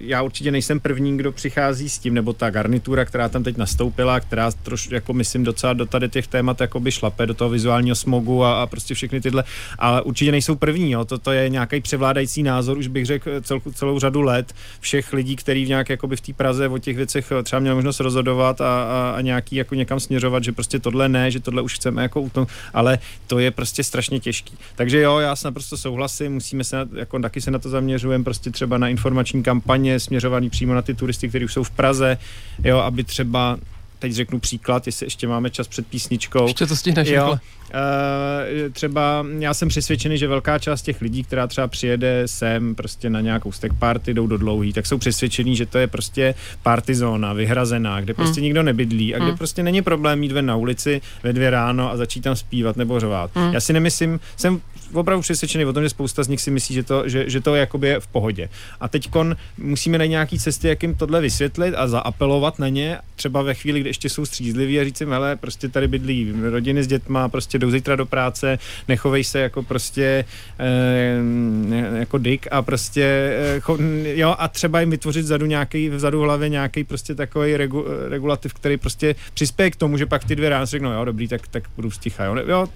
[0.00, 4.20] já určitě nejsem první, kdo přichází s tím, nebo ta garnitura, která tam teď nastoupila,
[4.20, 7.96] která troš, jako myslím docela do tady těch témat jako by šlape do toho vizuálního
[7.96, 9.44] smogu a, a prostě všechny tyhle,
[9.78, 11.04] ale určitě nejsou první, jo.
[11.04, 15.36] To, to je nějaký převládající názor, už bych řekl cel, celou řadu let všech lidí,
[15.36, 18.82] kteří v nějak jakoby v té Praze o těch věcech třeba měl možnost rozhodovat a,
[18.82, 22.20] a, a nějaký jako někam směřovat, že prostě tohle ne, že tohle už chceme jako
[22.20, 24.54] utnout, ale to je prostě strašně těžký.
[24.76, 28.24] Takže jo, já se naprosto souhlasím, musíme se, na, jako taky se na to zaměřujeme,
[28.24, 32.18] prostě třeba na informační kampaně směřovaný přímo na ty turisty, kteří už jsou v Praze,
[32.64, 33.58] jo, aby třeba
[34.00, 36.46] teď řeknu příklad, jestli ještě máme čas před písničkou.
[36.46, 37.38] Ještě to stihneš, jo,
[37.74, 43.10] Uh, třeba já jsem přesvědčený, že velká část těch lidí, která třeba přijede sem prostě
[43.10, 46.94] na nějakou stack party, jdou do dlouhý, tak jsou přesvědčení, že to je prostě party
[46.94, 48.44] zóna, vyhrazená, kde prostě hmm.
[48.44, 49.38] nikdo nebydlí a kde hmm.
[49.38, 53.00] prostě není problém mít ven na ulici ve dvě ráno a začít tam zpívat nebo
[53.00, 53.30] řovat.
[53.34, 53.54] Hmm.
[53.54, 54.60] Já si nemyslím, jsem
[54.92, 57.54] opravdu přesvědčený o tom, že spousta z nich si myslí, že to, že, že to
[57.54, 58.48] jakoby je v pohodě.
[58.80, 59.10] A teď
[59.58, 63.80] musíme najít nějaký cesty, jak jim tohle vysvětlit a zaapelovat na ně, třeba ve chvíli,
[63.80, 67.58] kdy ještě jsou střízliví a říct jim, hele, prostě tady bydlí rodiny s dětma, prostě
[67.58, 70.24] jdou zítra do práce, nechovej se jako prostě
[70.58, 76.20] e, jako dick a prostě e, cho, jo a třeba jim vytvořit vzadu nějaký, vzadu
[76.20, 80.36] v hlavě nějaký prostě takový regu, regulativ, který prostě přispěje k tomu, že pak ty
[80.36, 82.68] dvě ráno řeknou, jo dobrý, tak, tak budu sticha, jo, jo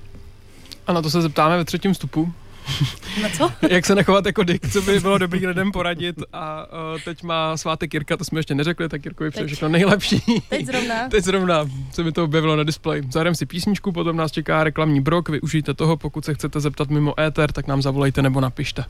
[0.87, 2.33] a na to se zeptáme ve třetím vstupu.
[3.23, 3.53] Na co?
[3.71, 7.57] Jak se nechovat jako dick, co by bylo dobrý lidem poradit a uh, teď má
[7.57, 10.23] svátek Jirka, to jsme ještě neřekli, tak Jirkovi přeji všechno nejlepší.
[10.49, 10.95] Teď zrovna.
[11.11, 13.03] teď zrovna se mi to objevilo na displeji.
[13.11, 17.21] Zahrajeme si písničku, potom nás čeká reklamní brok, využijte toho, pokud se chcete zeptat mimo
[17.21, 18.85] éter, tak nám zavolejte nebo napište.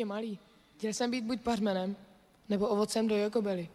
[0.00, 0.38] Ještě malý,
[0.78, 1.96] chtěl jsem být buď pařmenem,
[2.48, 3.68] nebo ovocem do jokobely.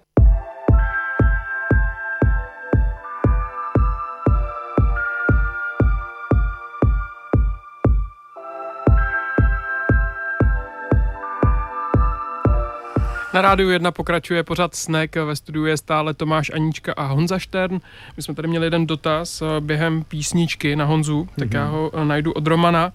[13.33, 17.79] Na rádiu 1 pokračuje pořád Snek, ve studiu je stále Tomáš Anička a Honza Štern.
[18.17, 21.39] My jsme tady měli jeden dotaz eh, během písničky na Honzu, mm-hmm.
[21.39, 22.93] tak já ho eh, najdu od Romana.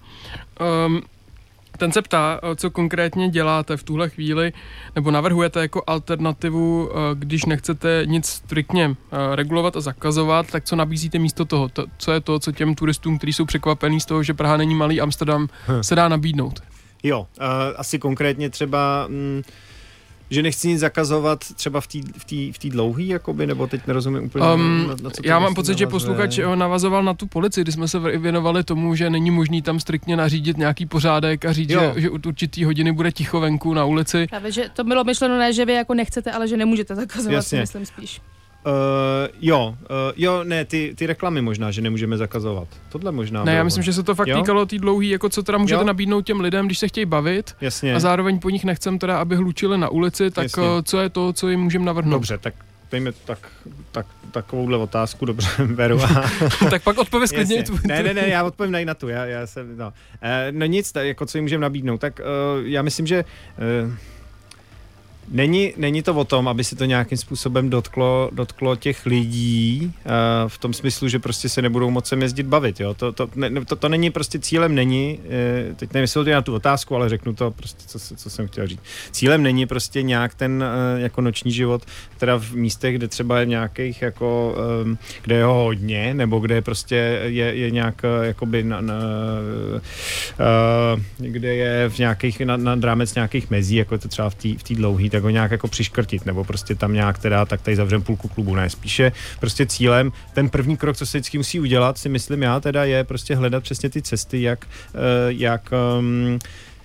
[0.85, 1.01] Um,
[1.81, 4.53] ten se ptá, co konkrétně děláte v tuhle chvíli,
[4.95, 8.95] nebo navrhujete jako alternativu, když nechcete nic striktně
[9.35, 11.69] regulovat a zakazovat, tak co nabízíte místo toho?
[11.69, 14.75] To, co je to, co těm turistům, kteří jsou překvapení z toho, že Praha není
[14.75, 15.83] malý Amsterdam, hm.
[15.83, 16.59] se dá nabídnout?
[17.03, 17.45] Jo, uh,
[17.77, 19.05] asi konkrétně třeba...
[19.07, 19.41] Mm,
[20.31, 24.45] že nechci nic zakazovat třeba v té v v dlouhý, jakoby, nebo teď nerozumím úplně.
[24.45, 25.77] Um, na, na co já mám pocit, navazuje.
[25.77, 29.79] že posluchač navazoval na tu policii, kdy jsme se věnovali tomu, že není možný tam
[29.79, 33.85] striktně nařídit nějaký pořádek a říct, že, že od určitý hodiny bude ticho venku na
[33.85, 34.27] ulici.
[34.29, 37.59] Právě, že to bylo myšleno ne, že vy jako nechcete, ale že nemůžete zakazovat, Jasně.
[37.59, 38.21] myslím spíš.
[38.65, 38.73] Uh,
[39.41, 42.67] jo, uh, jo, ne, ty, ty reklamy možná, že nemůžeme zakazovat.
[42.89, 43.43] Tohle možná.
[43.43, 44.37] Ne, já myslím, že se to fakt jo?
[44.37, 45.87] týkalo tý dlouhý, jako co teda můžete jo?
[45.87, 47.55] nabídnout těm lidem, když se chtějí bavit.
[47.61, 47.95] Jasně.
[47.95, 51.33] A zároveň po nich nechcem teda, aby hlučili na ulici, tak uh, co je to,
[51.33, 52.13] co jim můžeme navrhnout?
[52.13, 52.53] Dobře, tak
[52.91, 53.39] dejme tak,
[53.91, 55.99] tak, takovouhle otázku, dobře, beru.
[56.69, 57.63] tak pak odpověz klidně.
[57.85, 59.87] Ne, ne, ne, já odpovím na tu, já, já jsem, no.
[59.87, 59.91] Uh,
[60.51, 63.25] no nic, tak, jako co jim můžeme nabídnout, tak uh, já myslím, že
[63.85, 63.93] uh,
[65.33, 70.11] Není, není to o tom, aby se to nějakým způsobem dotklo, dotklo těch lidí uh,
[70.47, 72.79] v tom smyslu, že prostě se nebudou moci jezdit bavit.
[72.79, 72.93] Jo?
[72.93, 76.53] To, to, ne, to, to není prostě cílem není, uh, teď nevím, jestli na tu
[76.53, 78.81] otázku, ale řeknu to prostě, co, co jsem chtěl říct.
[79.11, 81.81] Cílem není prostě nějak ten uh, jako noční život,
[82.17, 86.61] teda v místech, kde třeba je nějakých jako, um, kde je ho hodně, nebo kde
[86.61, 88.95] prostě je, je nějak jakoby na, na,
[90.95, 94.35] uh, kde je v nějakých, nad, nad rámec nějakých mezí, jako je to třeba v
[94.35, 98.01] té v dlouhé, ho nějak jako přiškrtit, nebo prostě tam nějak teda, tak tady zavřem
[98.01, 102.09] půlku klubu, ne, spíše prostě cílem, ten první krok, co se vždycky musí udělat, si
[102.09, 104.97] myslím já teda je prostě hledat přesně ty cesty, jak, eh,
[105.27, 105.69] jak
[105.99, 106.39] um,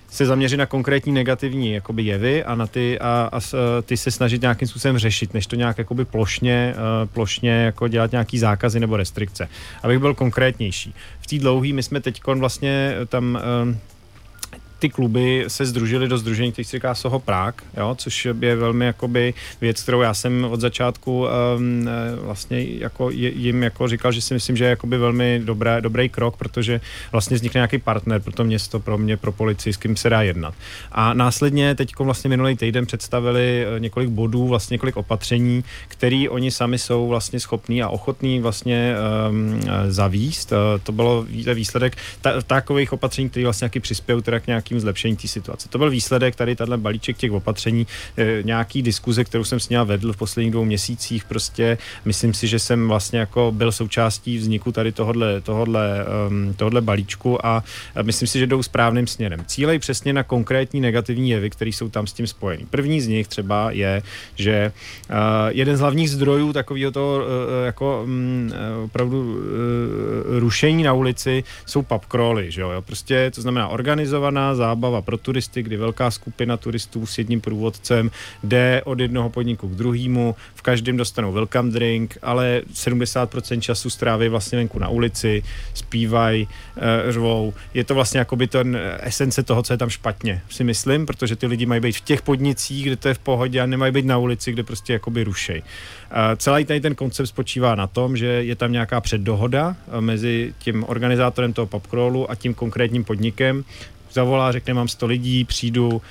[0.09, 3.39] se zaměřit na konkrétní negativní jakoby jevy a na ty a, a
[3.85, 8.11] ty se snažit nějakým způsobem řešit, než to nějak jakoby plošně, uh, plošně jako dělat
[8.11, 9.49] nějaký zákazy nebo restrikce.
[9.83, 10.93] Abych byl konkrétnější.
[11.19, 13.39] V té dlouhý my jsme teď vlastně tam
[14.79, 18.85] ty kluby se združily do združení, který se říká Soho Prák, jo, což je velmi
[18.85, 21.89] jakoby věc, kterou já jsem od začátku um,
[22.21, 26.37] vlastně jako jim jako říkal, že si myslím, že je jakoby velmi dobré, dobrý krok,
[26.37, 30.09] protože vlastně vznikne nějaký partner pro to město, pro mě, pro policii, s kým se
[30.09, 30.53] dá jednat.
[30.91, 36.51] A následně teď vlastně minulý týden představili eh, několik bodů, vlastně několik opatření, který oni
[36.51, 38.95] sami jsou vlastně schopní a ochotní vlastně
[39.29, 40.53] um, zavíst.
[40.83, 45.15] To bylo výsledek ta, takových opatření, které vlastně nějaký přispějí teda k nějak nějakým zlepšení
[45.15, 45.69] té situace.
[45.69, 47.87] To byl výsledek tady tenhle balíček těch opatření,
[48.17, 51.25] e, nějaký diskuze, kterou jsem s ním vedl v posledních dvou měsících.
[51.25, 56.81] Prostě myslím si, že jsem vlastně jako byl součástí vzniku tady tohodle, tohodle, um, tohodle
[56.81, 57.63] balíčku a
[58.01, 59.39] myslím si, že jdou správným směrem.
[59.45, 62.65] Cílej přesně na konkrétní negativní jevy, které jsou tam s tím spojený.
[62.69, 64.01] První z nich třeba je,
[64.35, 64.71] že
[65.09, 65.15] uh,
[65.49, 68.51] jeden z hlavních zdrojů takového toho uh, jako um,
[68.83, 69.37] opravdu uh,
[70.39, 72.81] rušení na ulici jsou pub crawly, že jo?
[72.81, 78.11] Prostě to znamená organizovaná zábava pro turisty, kdy velká skupina turistů s jedním průvodcem
[78.43, 84.27] jde od jednoho podniku k druhému, v každém dostanou welcome drink, ale 70% času stráví
[84.27, 85.43] vlastně venku na ulici,
[85.73, 87.53] zpívají, uh, řvou.
[87.73, 91.47] Je to vlastně jakoby ten esence toho, co je tam špatně, si myslím, protože ty
[91.47, 94.17] lidi mají být v těch podnicích, kde to je v pohodě a nemají být na
[94.17, 95.63] ulici, kde prostě jakoby rušej.
[96.37, 100.85] Celý tady ten koncept spočívá na tom, že je tam nějaká předdohoda uh, mezi tím
[100.87, 103.63] organizátorem toho popcrawlu a tím konkrétním podnikem,
[104.13, 106.01] zavolá, řekne, mám 100 lidí, přijdu, uh,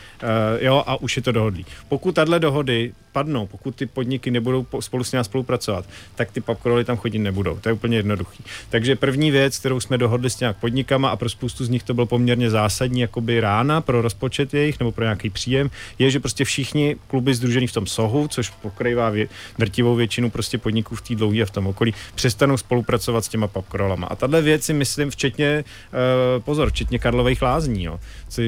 [0.59, 1.67] jo, a už je to dohodlý.
[1.89, 5.85] Pokud tahle dohody padnou, pokud ty podniky nebudou spolu s námi spolupracovat,
[6.15, 7.59] tak ty popkroly tam chodit nebudou.
[7.61, 8.45] To je úplně jednoduchý.
[8.69, 11.95] Takže první věc, kterou jsme dohodli s nějak podnikama a pro spoustu z nich to
[11.95, 16.45] byl poměrně zásadní jakoby rána pro rozpočet jejich nebo pro nějaký příjem, je, že prostě
[16.45, 19.29] všichni kluby združení v tom sohu, což pokrývá vě,
[19.59, 23.49] drtivou většinu prostě podniků v té dlouhé a v tom okolí, přestanou spolupracovat s těma
[23.49, 24.07] popkrolama.
[24.07, 28.01] A tahle věc si myslím, včetně, uh, pozor, včetně Karlových lázní, jo,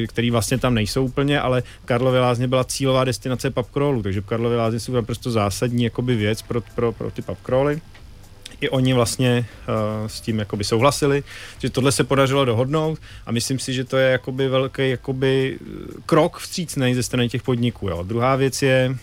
[0.06, 4.80] který vlastně tam nejsou úplně, ale Karlovy lázně byla cílová destinace popkrolů, takže Karlovy lázně
[4.80, 7.80] jsou naprosto zásadní jakoby věc pro, pro, pro ty pubcrawly.
[8.60, 11.22] I oni vlastně uh, s tím jakoby souhlasili,
[11.58, 15.58] že tohle se podařilo dohodnout a myslím si, že to je jakoby velký jakoby
[16.06, 17.88] krok vstřícný ze strany těch podniků.
[17.88, 18.02] Jo.
[18.02, 18.96] Druhá věc je,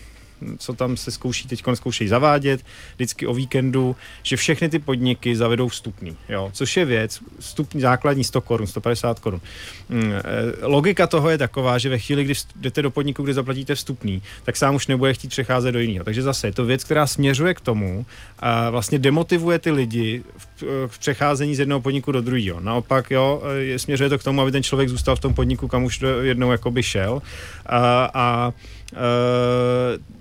[0.58, 2.60] co tam se zkouší, teď zkoušejí zavádět,
[2.94, 8.24] vždycky o víkendu, že všechny ty podniky zavedou vstupný, jo, což je věc, vstupní základní
[8.24, 9.40] 100 korun, 150 korun.
[9.88, 10.22] Mm, eh,
[10.66, 14.56] logika toho je taková, že ve chvíli, kdy jdete do podniku, kde zaplatíte vstupný, tak
[14.56, 16.04] sám už nebude chtít přecházet do jiného.
[16.04, 18.06] Takže zase je to věc, která směřuje k tomu
[18.38, 22.60] a vlastně demotivuje ty lidi v, v přecházení z jednoho podniku do druhého.
[22.60, 25.84] Naopak, jo, je, směřuje to k tomu, aby ten člověk zůstal v tom podniku, kam
[25.84, 27.22] už jednou jakoby šel.
[27.66, 28.52] A, a
[28.92, 30.15] e,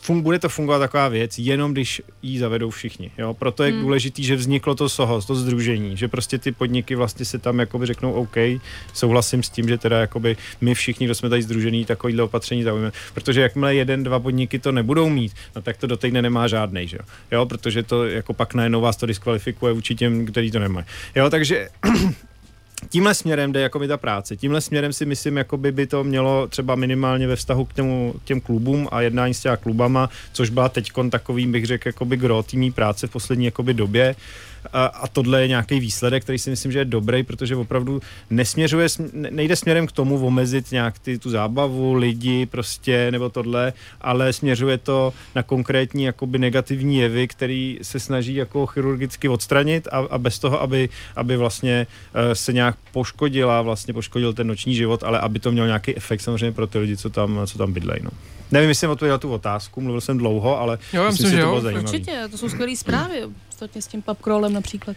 [0.00, 3.10] fun, bude to fungovat taková věc, jenom když ji zavedou všichni.
[3.18, 3.34] Jo?
[3.34, 3.80] Proto je hmm.
[3.80, 7.86] důležitý, že vzniklo to SOHO, to združení, že prostě ty podniky vlastně se tam jakoby
[7.86, 8.36] řeknou OK,
[8.94, 12.92] souhlasím s tím, že teda jakoby my všichni, kdo jsme tady združení, takovýhle opatření zaujíme.
[13.14, 16.88] Protože jakmile jeden, dva podniky to nebudou mít, no tak to do týdne nemá žádný,
[16.88, 17.04] že jo?
[17.30, 17.46] jo?
[17.46, 20.86] Protože to jako pak najednou vás to diskvalifikuje vůči těm, který to nemají.
[21.16, 21.68] Jo, takže
[22.88, 24.36] tímhle směrem jde jako by ta práce.
[24.36, 28.14] Tímhle směrem si myslím, jako by, by to mělo třeba minimálně ve vztahu k, těmu,
[28.24, 32.16] k těm klubům a jednání s těma klubama, což byla teď takový, bych řekl, jakoby
[32.16, 34.14] gro týmí práce v poslední jakoby době
[34.72, 38.00] a, a tohle je nějaký výsledek, který si myslím, že je dobrý, protože opravdu
[38.30, 44.32] nesměřuje, nejde směrem k tomu omezit nějak ty, tu zábavu, lidi prostě, nebo tohle, ale
[44.32, 50.18] směřuje to na konkrétní jakoby negativní jevy, který se snaží jako chirurgicky odstranit a, a
[50.18, 55.20] bez toho, aby, aby vlastně uh, se nějak poškodila, vlastně poškodil ten noční život, ale
[55.20, 58.00] aby to mělo nějaký efekt samozřejmě pro ty lidi, co tam, co tam bydlejí.
[58.02, 58.10] No.
[58.50, 61.42] Nevím, jestli jsem odpověděl tu otázku, mluvil jsem dlouho, ale jo, myslím, myslím, že, že
[61.42, 61.88] to bylo zajímavé.
[61.88, 64.96] Určitě, to jsou skvělé zprávy, ostatně s tím papkrolem například.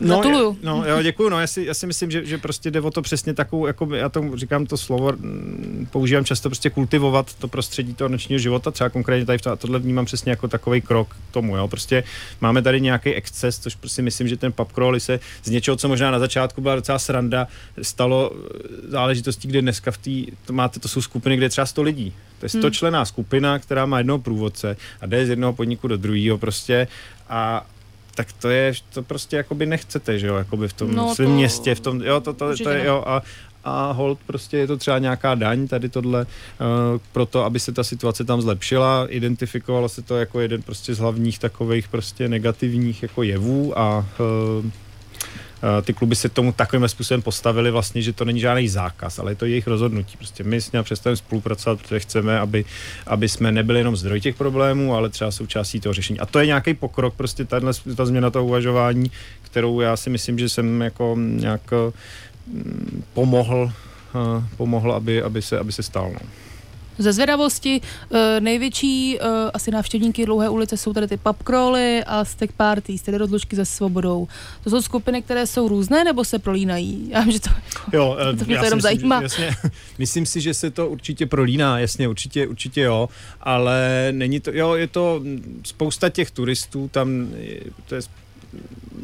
[0.00, 0.58] No, Gratuluju.
[0.62, 3.02] No, jo, děkuju, no, já si, já si myslím, že, že prostě jde o to
[3.02, 7.94] přesně takovou, jako já tomu říkám to slovo, mm, používám často prostě kultivovat to prostředí
[7.94, 11.08] toho nočního života, třeba konkrétně tady v to, a tohle vnímám přesně jako takový krok
[11.08, 12.04] k tomu, jo, prostě
[12.40, 15.88] máme tady nějaký exces, což prostě myslím, že ten pub crawl se z něčeho, co
[15.88, 17.48] možná na začátku byla docela sranda,
[17.82, 18.58] stalo eh,
[18.88, 22.14] záležitostí, kde dneska v té, to máte, to jsou skupiny, kde je třeba 100 lidí,
[22.42, 22.70] to je 100 hmm.
[22.72, 26.88] člená skupina, která má jednoho průvodce a jde z jednoho podniku do druhého prostě
[27.28, 27.66] a,
[28.14, 31.34] tak to je, to prostě jakoby nechcete, že jo, jakoby v tom no svém to...
[31.34, 33.22] městě, v tom, jo, to, to, to, to je, jo, a,
[33.64, 37.84] a hold prostě je to třeba nějaká daň, tady tohle, uh, proto, aby se ta
[37.84, 43.22] situace tam zlepšila, identifikovalo se to jako jeden prostě z hlavních takových prostě negativních jako
[43.22, 44.70] jevů a uh,
[45.82, 49.36] ty kluby se tomu takovým způsobem postavili vlastně, že to není žádný zákaz, ale je
[49.36, 50.16] to jejich rozhodnutí.
[50.16, 52.64] Prostě my s ním přestaneme spolupracovat, protože chceme, aby,
[53.06, 56.20] aby jsme nebyli jenom zdroj těch problémů, ale třeba součástí toho řešení.
[56.20, 59.10] A to je nějaký pokrok, prostě tato, ta změna toho uvažování,
[59.42, 61.70] kterou já si myslím, že jsem jako nějak
[62.46, 63.72] mm, pomohl,
[64.14, 66.10] eh, pomohl aby, aby, se, aby se stál.
[66.12, 66.20] No.
[67.02, 67.80] Ze zvědavosti
[68.14, 73.02] eh, největší uh, asi návštěvníky Dlouhé ulice jsou tady ty pub crawly a stack parties,
[73.02, 74.28] tedy rozlučky se svobodou.
[74.64, 77.08] To jsou skupiny, které jsou různé nebo se prolínají?
[77.10, 77.50] Já vím, že to,
[77.92, 79.22] jo, to mě to jenom zajímá.
[79.22, 79.50] Jasně,
[79.98, 83.08] myslím si, že se to určitě prolíná, jasně, určitě, určitě jo,
[83.40, 85.22] ale není to, jo, je to
[85.64, 87.28] spousta těch turistů, tam
[87.86, 88.02] to je,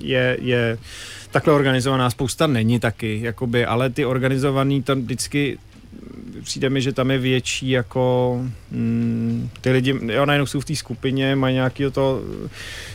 [0.00, 0.78] je, je
[1.30, 5.58] takhle organizovaná, spousta není taky, jakoby, ale ty organizovaný tam vždycky
[6.42, 8.36] přijde mi, že tam je větší jako
[8.70, 12.22] mm, ty lidi, jo, najednou jsou v té skupině, mají nějaký to,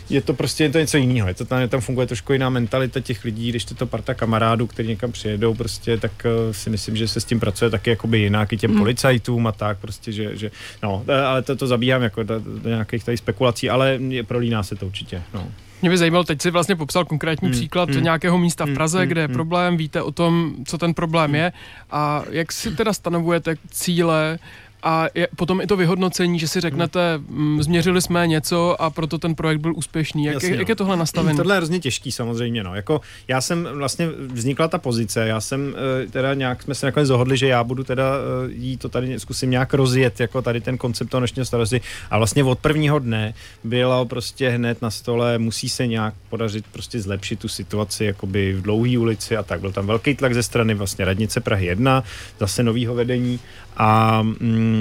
[0.09, 2.99] je to prostě je to něco jiného, je to tam, tam funguje trošku jiná mentalita
[2.99, 6.95] těch lidí, když to, to parta kamarádů, kteří někam přijedou, prostě, tak uh, si myslím,
[6.95, 8.77] že se s tím pracuje taky jakoby jinak i těm mm.
[8.77, 10.51] policajtům a tak, prostě, že, že
[10.83, 14.85] no, ale to, to zabíhám jako do, do nějakých tady spekulací, ale prolíná se to
[14.85, 15.51] určitě, no.
[15.83, 17.57] Mě by zajímalo, teď si vlastně popsal konkrétní hmm.
[17.57, 18.03] příklad hmm.
[18.03, 19.07] nějakého místa v hmm, Praze, hmm.
[19.07, 19.33] kde je hmm.
[19.33, 21.35] problém, víte o tom, co ten problém hmm.
[21.35, 21.51] je
[21.91, 24.39] a jak si teda stanovujete cíle
[24.83, 29.17] a je, potom i to vyhodnocení, že si řeknete, mm, změřili jsme něco a proto
[29.17, 30.25] ten projekt byl úspěšný.
[30.25, 30.75] Jak, Jasně, jak, jak je no.
[30.75, 31.37] tohle nastavené?
[31.37, 32.63] Tohle je hrozně těžký samozřejmě.
[32.63, 32.75] No.
[32.75, 37.09] Jako, já jsem vlastně vznikla ta pozice, já jsem eh, teda nějak, jsme se nakonec
[37.09, 40.77] dohodli, že já budu teda eh, jí to tady zkusím nějak rozjet, jako tady ten
[40.77, 41.81] koncept toho nočního starosti.
[42.09, 46.99] A vlastně od prvního dne bylo prostě hned na stole, musí se nějak podařit prostě
[46.99, 49.59] zlepšit tu situaci jakoby v dlouhé ulici a tak.
[49.59, 52.03] Byl tam velký tlak ze strany vlastně radnice Prahy 1,
[52.39, 53.39] zase novýho vedení
[53.77, 54.72] a mm,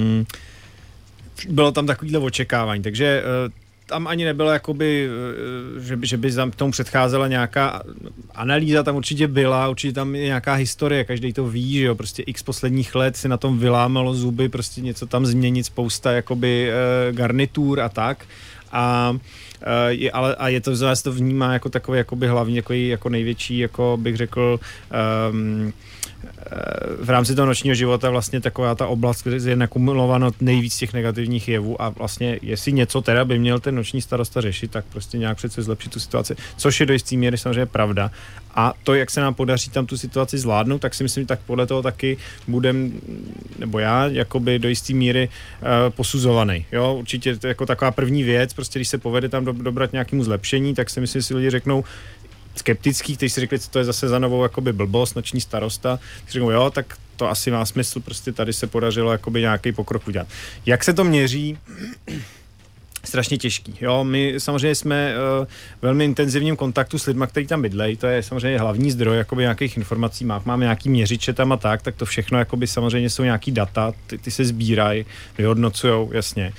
[1.49, 3.53] bylo tam takovýhle očekávání, takže uh,
[3.85, 7.83] tam ani nebylo jakoby, eh, že by, že by tam tomu předcházela nějaká
[8.35, 12.23] analýza, tam určitě byla, určitě tam je nějaká historie, každý to ví, že jo, prostě
[12.23, 17.15] x posledních let si na tom vylámalo zuby, prostě něco tam změnit, spousta jakoby uh,
[17.15, 18.25] garnitur a tak.
[18.71, 19.15] A
[19.87, 23.57] je, ale, a je to zase to vnímá jako takový jakoby hlavní, jako, jako největší,
[23.57, 24.59] jako bych řekl,
[25.31, 25.73] um,
[26.99, 31.47] v rámci toho nočního života vlastně taková ta oblast, kde je nakumulováno nejvíc těch negativních
[31.47, 35.37] jevů a vlastně jestli něco teda by měl ten noční starosta řešit, tak prostě nějak
[35.37, 38.11] přece zlepšit tu situaci, což je do jisté míry samozřejmě pravda.
[38.55, 41.67] A to, jak se nám podaří tam tu situaci zvládnout, tak si myslím, tak podle
[41.67, 42.17] toho taky
[42.47, 42.91] budem,
[43.59, 46.65] nebo já, jakoby do jisté míry uh, posuzovaný.
[46.71, 49.91] Jo, určitě to je jako taková první věc, prostě když se povede tam do, dobrat
[49.91, 51.83] nějakému zlepšení, tak si myslím, že si lidi řeknou,
[52.55, 56.29] skeptický, kteří si řekli, co to je zase za novou jakoby blbost, noční starosta, tak
[56.29, 60.27] řeknou, jo, tak to asi má smysl, prostě tady se podařilo jakoby nějaký pokrok udělat.
[60.65, 61.57] Jak se to měří?
[63.05, 63.75] strašně těžký.
[63.81, 65.45] Jo, my samozřejmě jsme uh,
[65.81, 69.77] velmi intenzivním kontaktu s lidmi, kteří tam bydlejí, to je samozřejmě hlavní zdroj jakoby nějakých
[69.77, 73.51] informací, má, máme nějaký měřiče tam a tak, tak to všechno jakoby samozřejmě jsou nějaký
[73.51, 75.05] data, ty, ty se sbírají,
[75.37, 76.47] vyhodnocují, jasně.
[76.47, 76.53] Uh,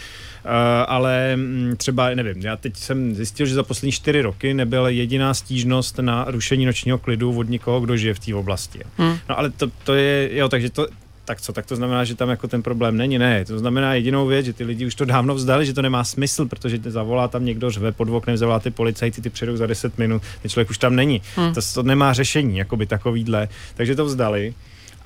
[0.86, 5.34] ale mm, třeba, nevím, já teď jsem zjistil, že za poslední čtyři roky nebyla jediná
[5.34, 8.80] stížnost na rušení nočního klidu od nikoho, kdo žije v té oblasti.
[8.96, 9.16] Hmm.
[9.28, 10.86] No ale to, to je, jo, takže to,
[11.24, 14.26] tak co, tak to znamená, že tam jako ten problém není, ne, to znamená jedinou
[14.26, 17.44] věc, že ty lidi už to dávno vzdali, že to nemá smysl, protože zavolá tam
[17.44, 20.78] někdo řve pod oknem, zavolá ty policajti, ty přijdou za 10 minut, ten člověk už
[20.78, 21.22] tam není.
[21.36, 21.54] Hmm.
[21.54, 24.54] To, to nemá řešení, jakoby takovýhle, takže to vzdali.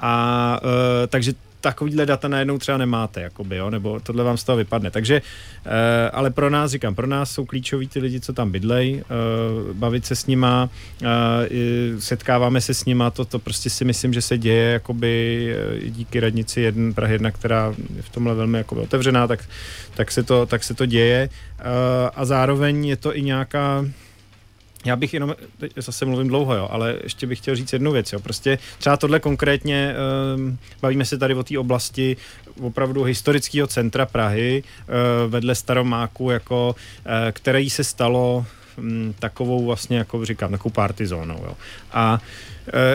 [0.01, 0.69] A uh,
[1.09, 4.91] takže takovýhle data najednou třeba nemáte, jakoby, jo, nebo tohle vám z toho vypadne.
[4.91, 5.23] Takže,
[5.67, 5.73] uh,
[6.13, 10.07] ale pro nás, říkám, pro nás jsou klíčoví ty lidi, co tam bydlej, uh, bavit
[10.07, 10.71] se s nima,
[11.03, 11.09] uh,
[11.99, 15.55] setkáváme se s nima, to, to prostě si myslím, že se děje, jakoby
[15.85, 19.41] díky radnici jeden, Prahy 1, která je v tomhle velmi jakoby otevřená, tak,
[19.95, 21.29] tak, se to, tak se to děje.
[21.59, 21.65] Uh,
[22.15, 23.85] a zároveň je to i nějaká
[24.85, 28.13] já bych jenom, teď zase mluvím dlouho, jo, ale ještě bych chtěl říct jednu věc,
[28.13, 28.21] jo.
[28.21, 29.95] Prostě třeba tohle konkrétně,
[30.37, 32.17] um, bavíme se tady o té oblasti
[32.61, 38.47] opravdu historického centra Prahy, uh, vedle Staromáku, jako, uh, které se stalo
[38.79, 41.53] um, takovou vlastně, jako říkám, takovou party zónou, jo.
[41.93, 42.19] A uh,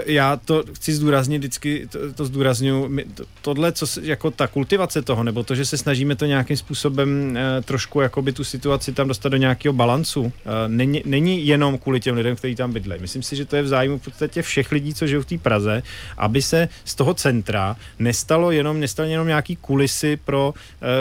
[0.05, 5.01] já to chci zdůraznit, vždycky to, to zdůraznuju, to, tohle, co se, jako ta kultivace
[5.01, 9.07] toho, nebo to, že se snažíme to nějakým způsobem eh, trošku jakoby tu situaci tam
[9.07, 13.01] dostat do nějakého balancu, eh, není, není jenom kvůli těm lidem, kteří tam bydlejí.
[13.01, 15.37] Myslím si, že to je v zájmu v podstatě všech lidí, co žijou v té
[15.37, 15.83] Praze,
[16.17, 20.53] aby se z toho centra nestalo jenom, nestalo jenom nějaký kulisy pro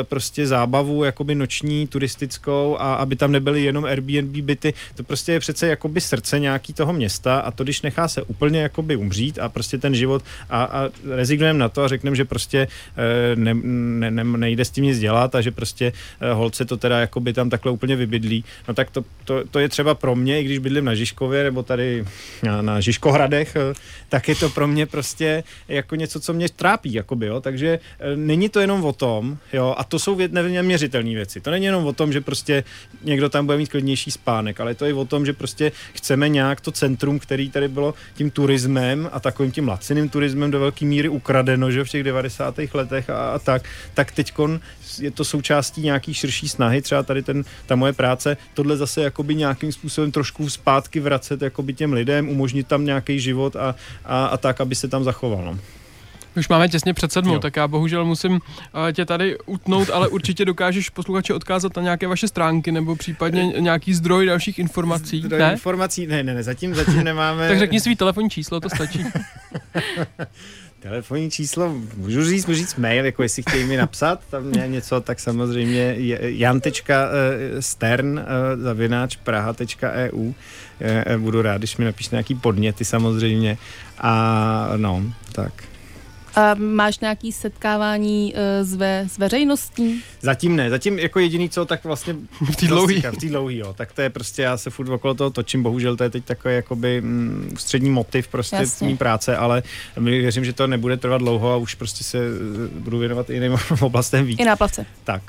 [0.02, 4.74] prostě zábavu jakoby noční, turistickou a aby tam nebyly jenom Airbnb byty.
[4.94, 8.61] To prostě je přece jakoby srdce nějaký toho města a to, když nechá se úplně
[8.62, 12.68] jakoby umřít a prostě ten život a, a rezignujeme na to a řekneme, že prostě
[12.96, 16.76] eh, ne, ne, ne, nejde s tím nic dělat a že prostě eh, holce to
[16.76, 18.44] teda jakoby tam takhle úplně vybydlí.
[18.68, 21.62] No tak to, to, to je třeba pro mě, i když bydlím na Žižkově nebo
[21.62, 22.04] tady
[22.42, 23.74] na, na Žižkohradech, eh,
[24.08, 27.40] tak je to pro mě prostě jako něco, co mě trápí, jakoby, jo.
[27.40, 27.78] Takže
[28.14, 31.40] není to jenom o tom, jo, a to jsou věd, neměřitelné věci.
[31.40, 32.64] To není jenom o tom, že prostě
[33.04, 36.60] někdo tam bude mít klidnější spánek, ale to je o tom, že prostě chceme nějak
[36.60, 40.84] to centrum, který tady bylo tím turistem, turismem a takovým tím laciným turismem do velké
[40.84, 42.54] míry ukradeno, že v těch 90.
[42.74, 43.62] letech a, a tak,
[43.94, 44.32] tak teď
[45.00, 49.34] je to součástí nějaký širší snahy, třeba tady ten, ta moje práce, tohle zase jakoby
[49.34, 53.74] nějakým způsobem trošku zpátky vracet jakoby těm lidem, umožnit tam nějaký život a,
[54.04, 55.44] a, a tak, aby se tam zachoval.
[55.44, 55.58] No.
[56.36, 57.40] Už máme těsně před sedmou, jo.
[57.40, 58.40] tak já bohužel musím uh,
[58.92, 63.94] tě tady utnout, ale určitě dokážeš posluchače odkázat na nějaké vaše stránky nebo případně nějaký
[63.94, 65.22] zdroj dalších informací.
[65.22, 65.52] Zdroj ne?
[65.52, 67.48] informací, ne, ne, ne, zatím, zatím nemáme.
[67.52, 69.04] tak řekni svý telefonní číslo, to stačí.
[70.82, 75.00] Telefonní číslo, můžu říct, můžu říct mail, jako jestli chtějí mi napsat tam mě něco,
[75.00, 78.24] tak samozřejmě jan.stern eh,
[78.56, 80.32] zavináč praha.eu
[80.80, 83.58] eh, budu rád, když mi napíš nějaký podněty samozřejmě
[83.98, 85.02] a no,
[85.32, 85.52] tak.
[86.34, 90.02] A máš nějaký setkávání uh, s, ve, s veřejností?
[90.20, 92.16] Zatím ne, zatím jako jediný co, tak vlastně
[92.52, 93.02] v té dlouhý.
[93.12, 93.74] V té dlouhý, jo.
[93.76, 96.54] Tak to je prostě, já se furt okolo toho točím, bohužel to je teď takový
[96.54, 98.88] jakoby mm, střední motiv prostě Jasně.
[98.88, 99.62] mý práce, ale
[99.96, 103.56] věřím, že to nebude trvat dlouho a už prostě se eh, budu věnovat i jiným
[103.80, 104.40] oblastem víc.
[104.40, 104.86] I na place.
[105.04, 105.22] Tak.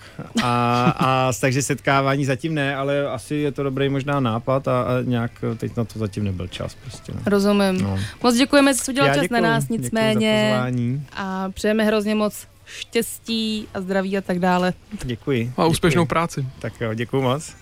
[0.44, 5.02] A, a takže setkávání zatím ne, ale asi je to dobrý možná nápad a, a
[5.04, 7.12] nějak teď na to zatím nebyl čas prostě.
[7.16, 7.20] No.
[7.26, 7.82] Rozumím.
[7.82, 8.00] No.
[8.24, 10.54] Moc děkujeme, že jsi udělal čas na nás, nicméně.
[11.16, 14.74] A přejeme hrozně moc štěstí a zdraví a tak dále.
[15.04, 15.54] Děkuji.
[15.58, 16.10] A úspěšnou děkuji.
[16.10, 16.46] práci.
[16.60, 17.56] Tak jo, děkuji moc.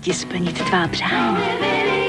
[0.00, 1.99] Ti splnit tvá přání.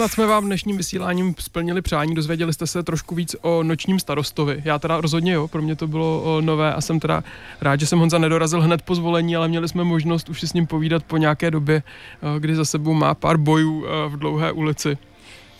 [0.00, 4.62] Snad jsme vám dnešním vysíláním splnili přání, dozvěděli jste se trošku víc o nočním starostovi.
[4.64, 7.24] Já teda rozhodně jo, pro mě to bylo nové a jsem teda
[7.60, 10.52] rád, že jsem Honza nedorazil hned po zvolení, ale měli jsme možnost už si s
[10.52, 11.82] ním povídat po nějaké době,
[12.38, 14.98] kdy za sebou má pár bojů v dlouhé ulici.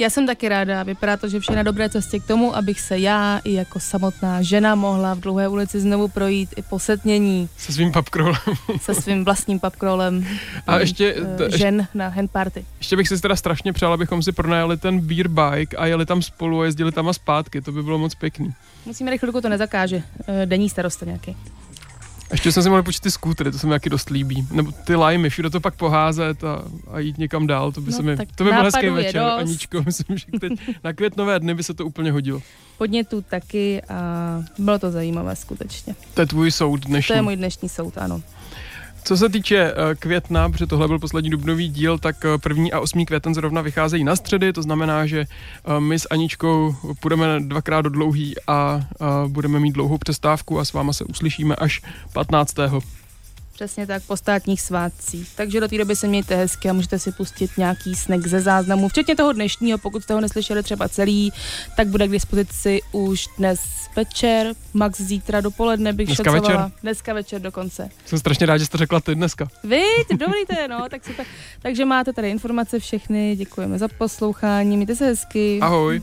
[0.01, 0.83] Já jsem taky ráda.
[0.83, 4.43] Vypadá to, že vše na dobré cestě k tomu, abych se já i jako samotná
[4.43, 7.49] žena mohla v dlouhé ulici znovu projít i po setnění.
[7.57, 8.35] Se svým papkrolem.
[8.81, 10.27] se svým vlastním papkrolem.
[10.67, 11.15] A ještě...
[11.15, 12.65] Uh, žen na hand party.
[12.79, 16.23] Ještě bych si teda strašně přál, abychom si pronajali ten beer bike a jeli tam
[16.23, 17.61] spolu a jezdili tam a zpátky.
[17.61, 18.55] To by bylo moc pěkný.
[18.87, 19.97] Musíme rychle, to nezakáže.
[19.97, 20.03] Uh,
[20.45, 21.37] denní starosta nějaký.
[22.33, 24.47] Ještě jsme si mohli počít ty skútry, to se mi taky dost líbí.
[24.53, 27.97] Nebo ty lajmy, všude to pak poházet a, a jít někam dál, to by no,
[27.97, 29.41] se mi, to by byl hezký večer, dost.
[29.41, 30.53] Aničko, myslím, že teď
[30.85, 32.43] na květnové dny by se to úplně hodilo.
[32.79, 35.95] Podnětů taky a bylo to zajímavé skutečně.
[36.15, 37.13] To je tvůj soud dnešní.
[37.13, 38.23] To je můj dnešní soud, ano.
[39.05, 42.81] Co se týče eh, května, protože tohle byl poslední dubnový díl, tak eh, první a
[42.81, 47.83] osmý květen zrovna vycházejí na středy, to znamená, že eh, my s Aničkou půjdeme dvakrát
[47.83, 48.81] do dlouhý a
[49.27, 51.83] budeme mít dlouhou přestávku a s váma se uslyšíme až
[52.13, 52.55] 15.
[53.61, 55.33] Přesně tak, po státních svátcích.
[55.37, 58.89] Takže do té doby se mějte hezky a můžete si pustit nějaký snack ze záznamu,
[58.89, 61.33] včetně toho dnešního, pokud jste ho neslyšeli třeba celý,
[61.77, 63.61] tak bude k dispozici už dnes
[63.97, 66.71] večer, max zítra dopoledne bych Dneska večer?
[66.83, 67.89] Dneska večer dokonce.
[68.07, 69.49] Jsem strašně rád, že jste řekla ty dneska.
[69.65, 71.27] Vy, dobrý to je, no, tak tak,
[71.63, 75.59] takže máte tady informace všechny, děkujeme za poslouchání, mějte se hezky.
[75.61, 76.03] Ahoj.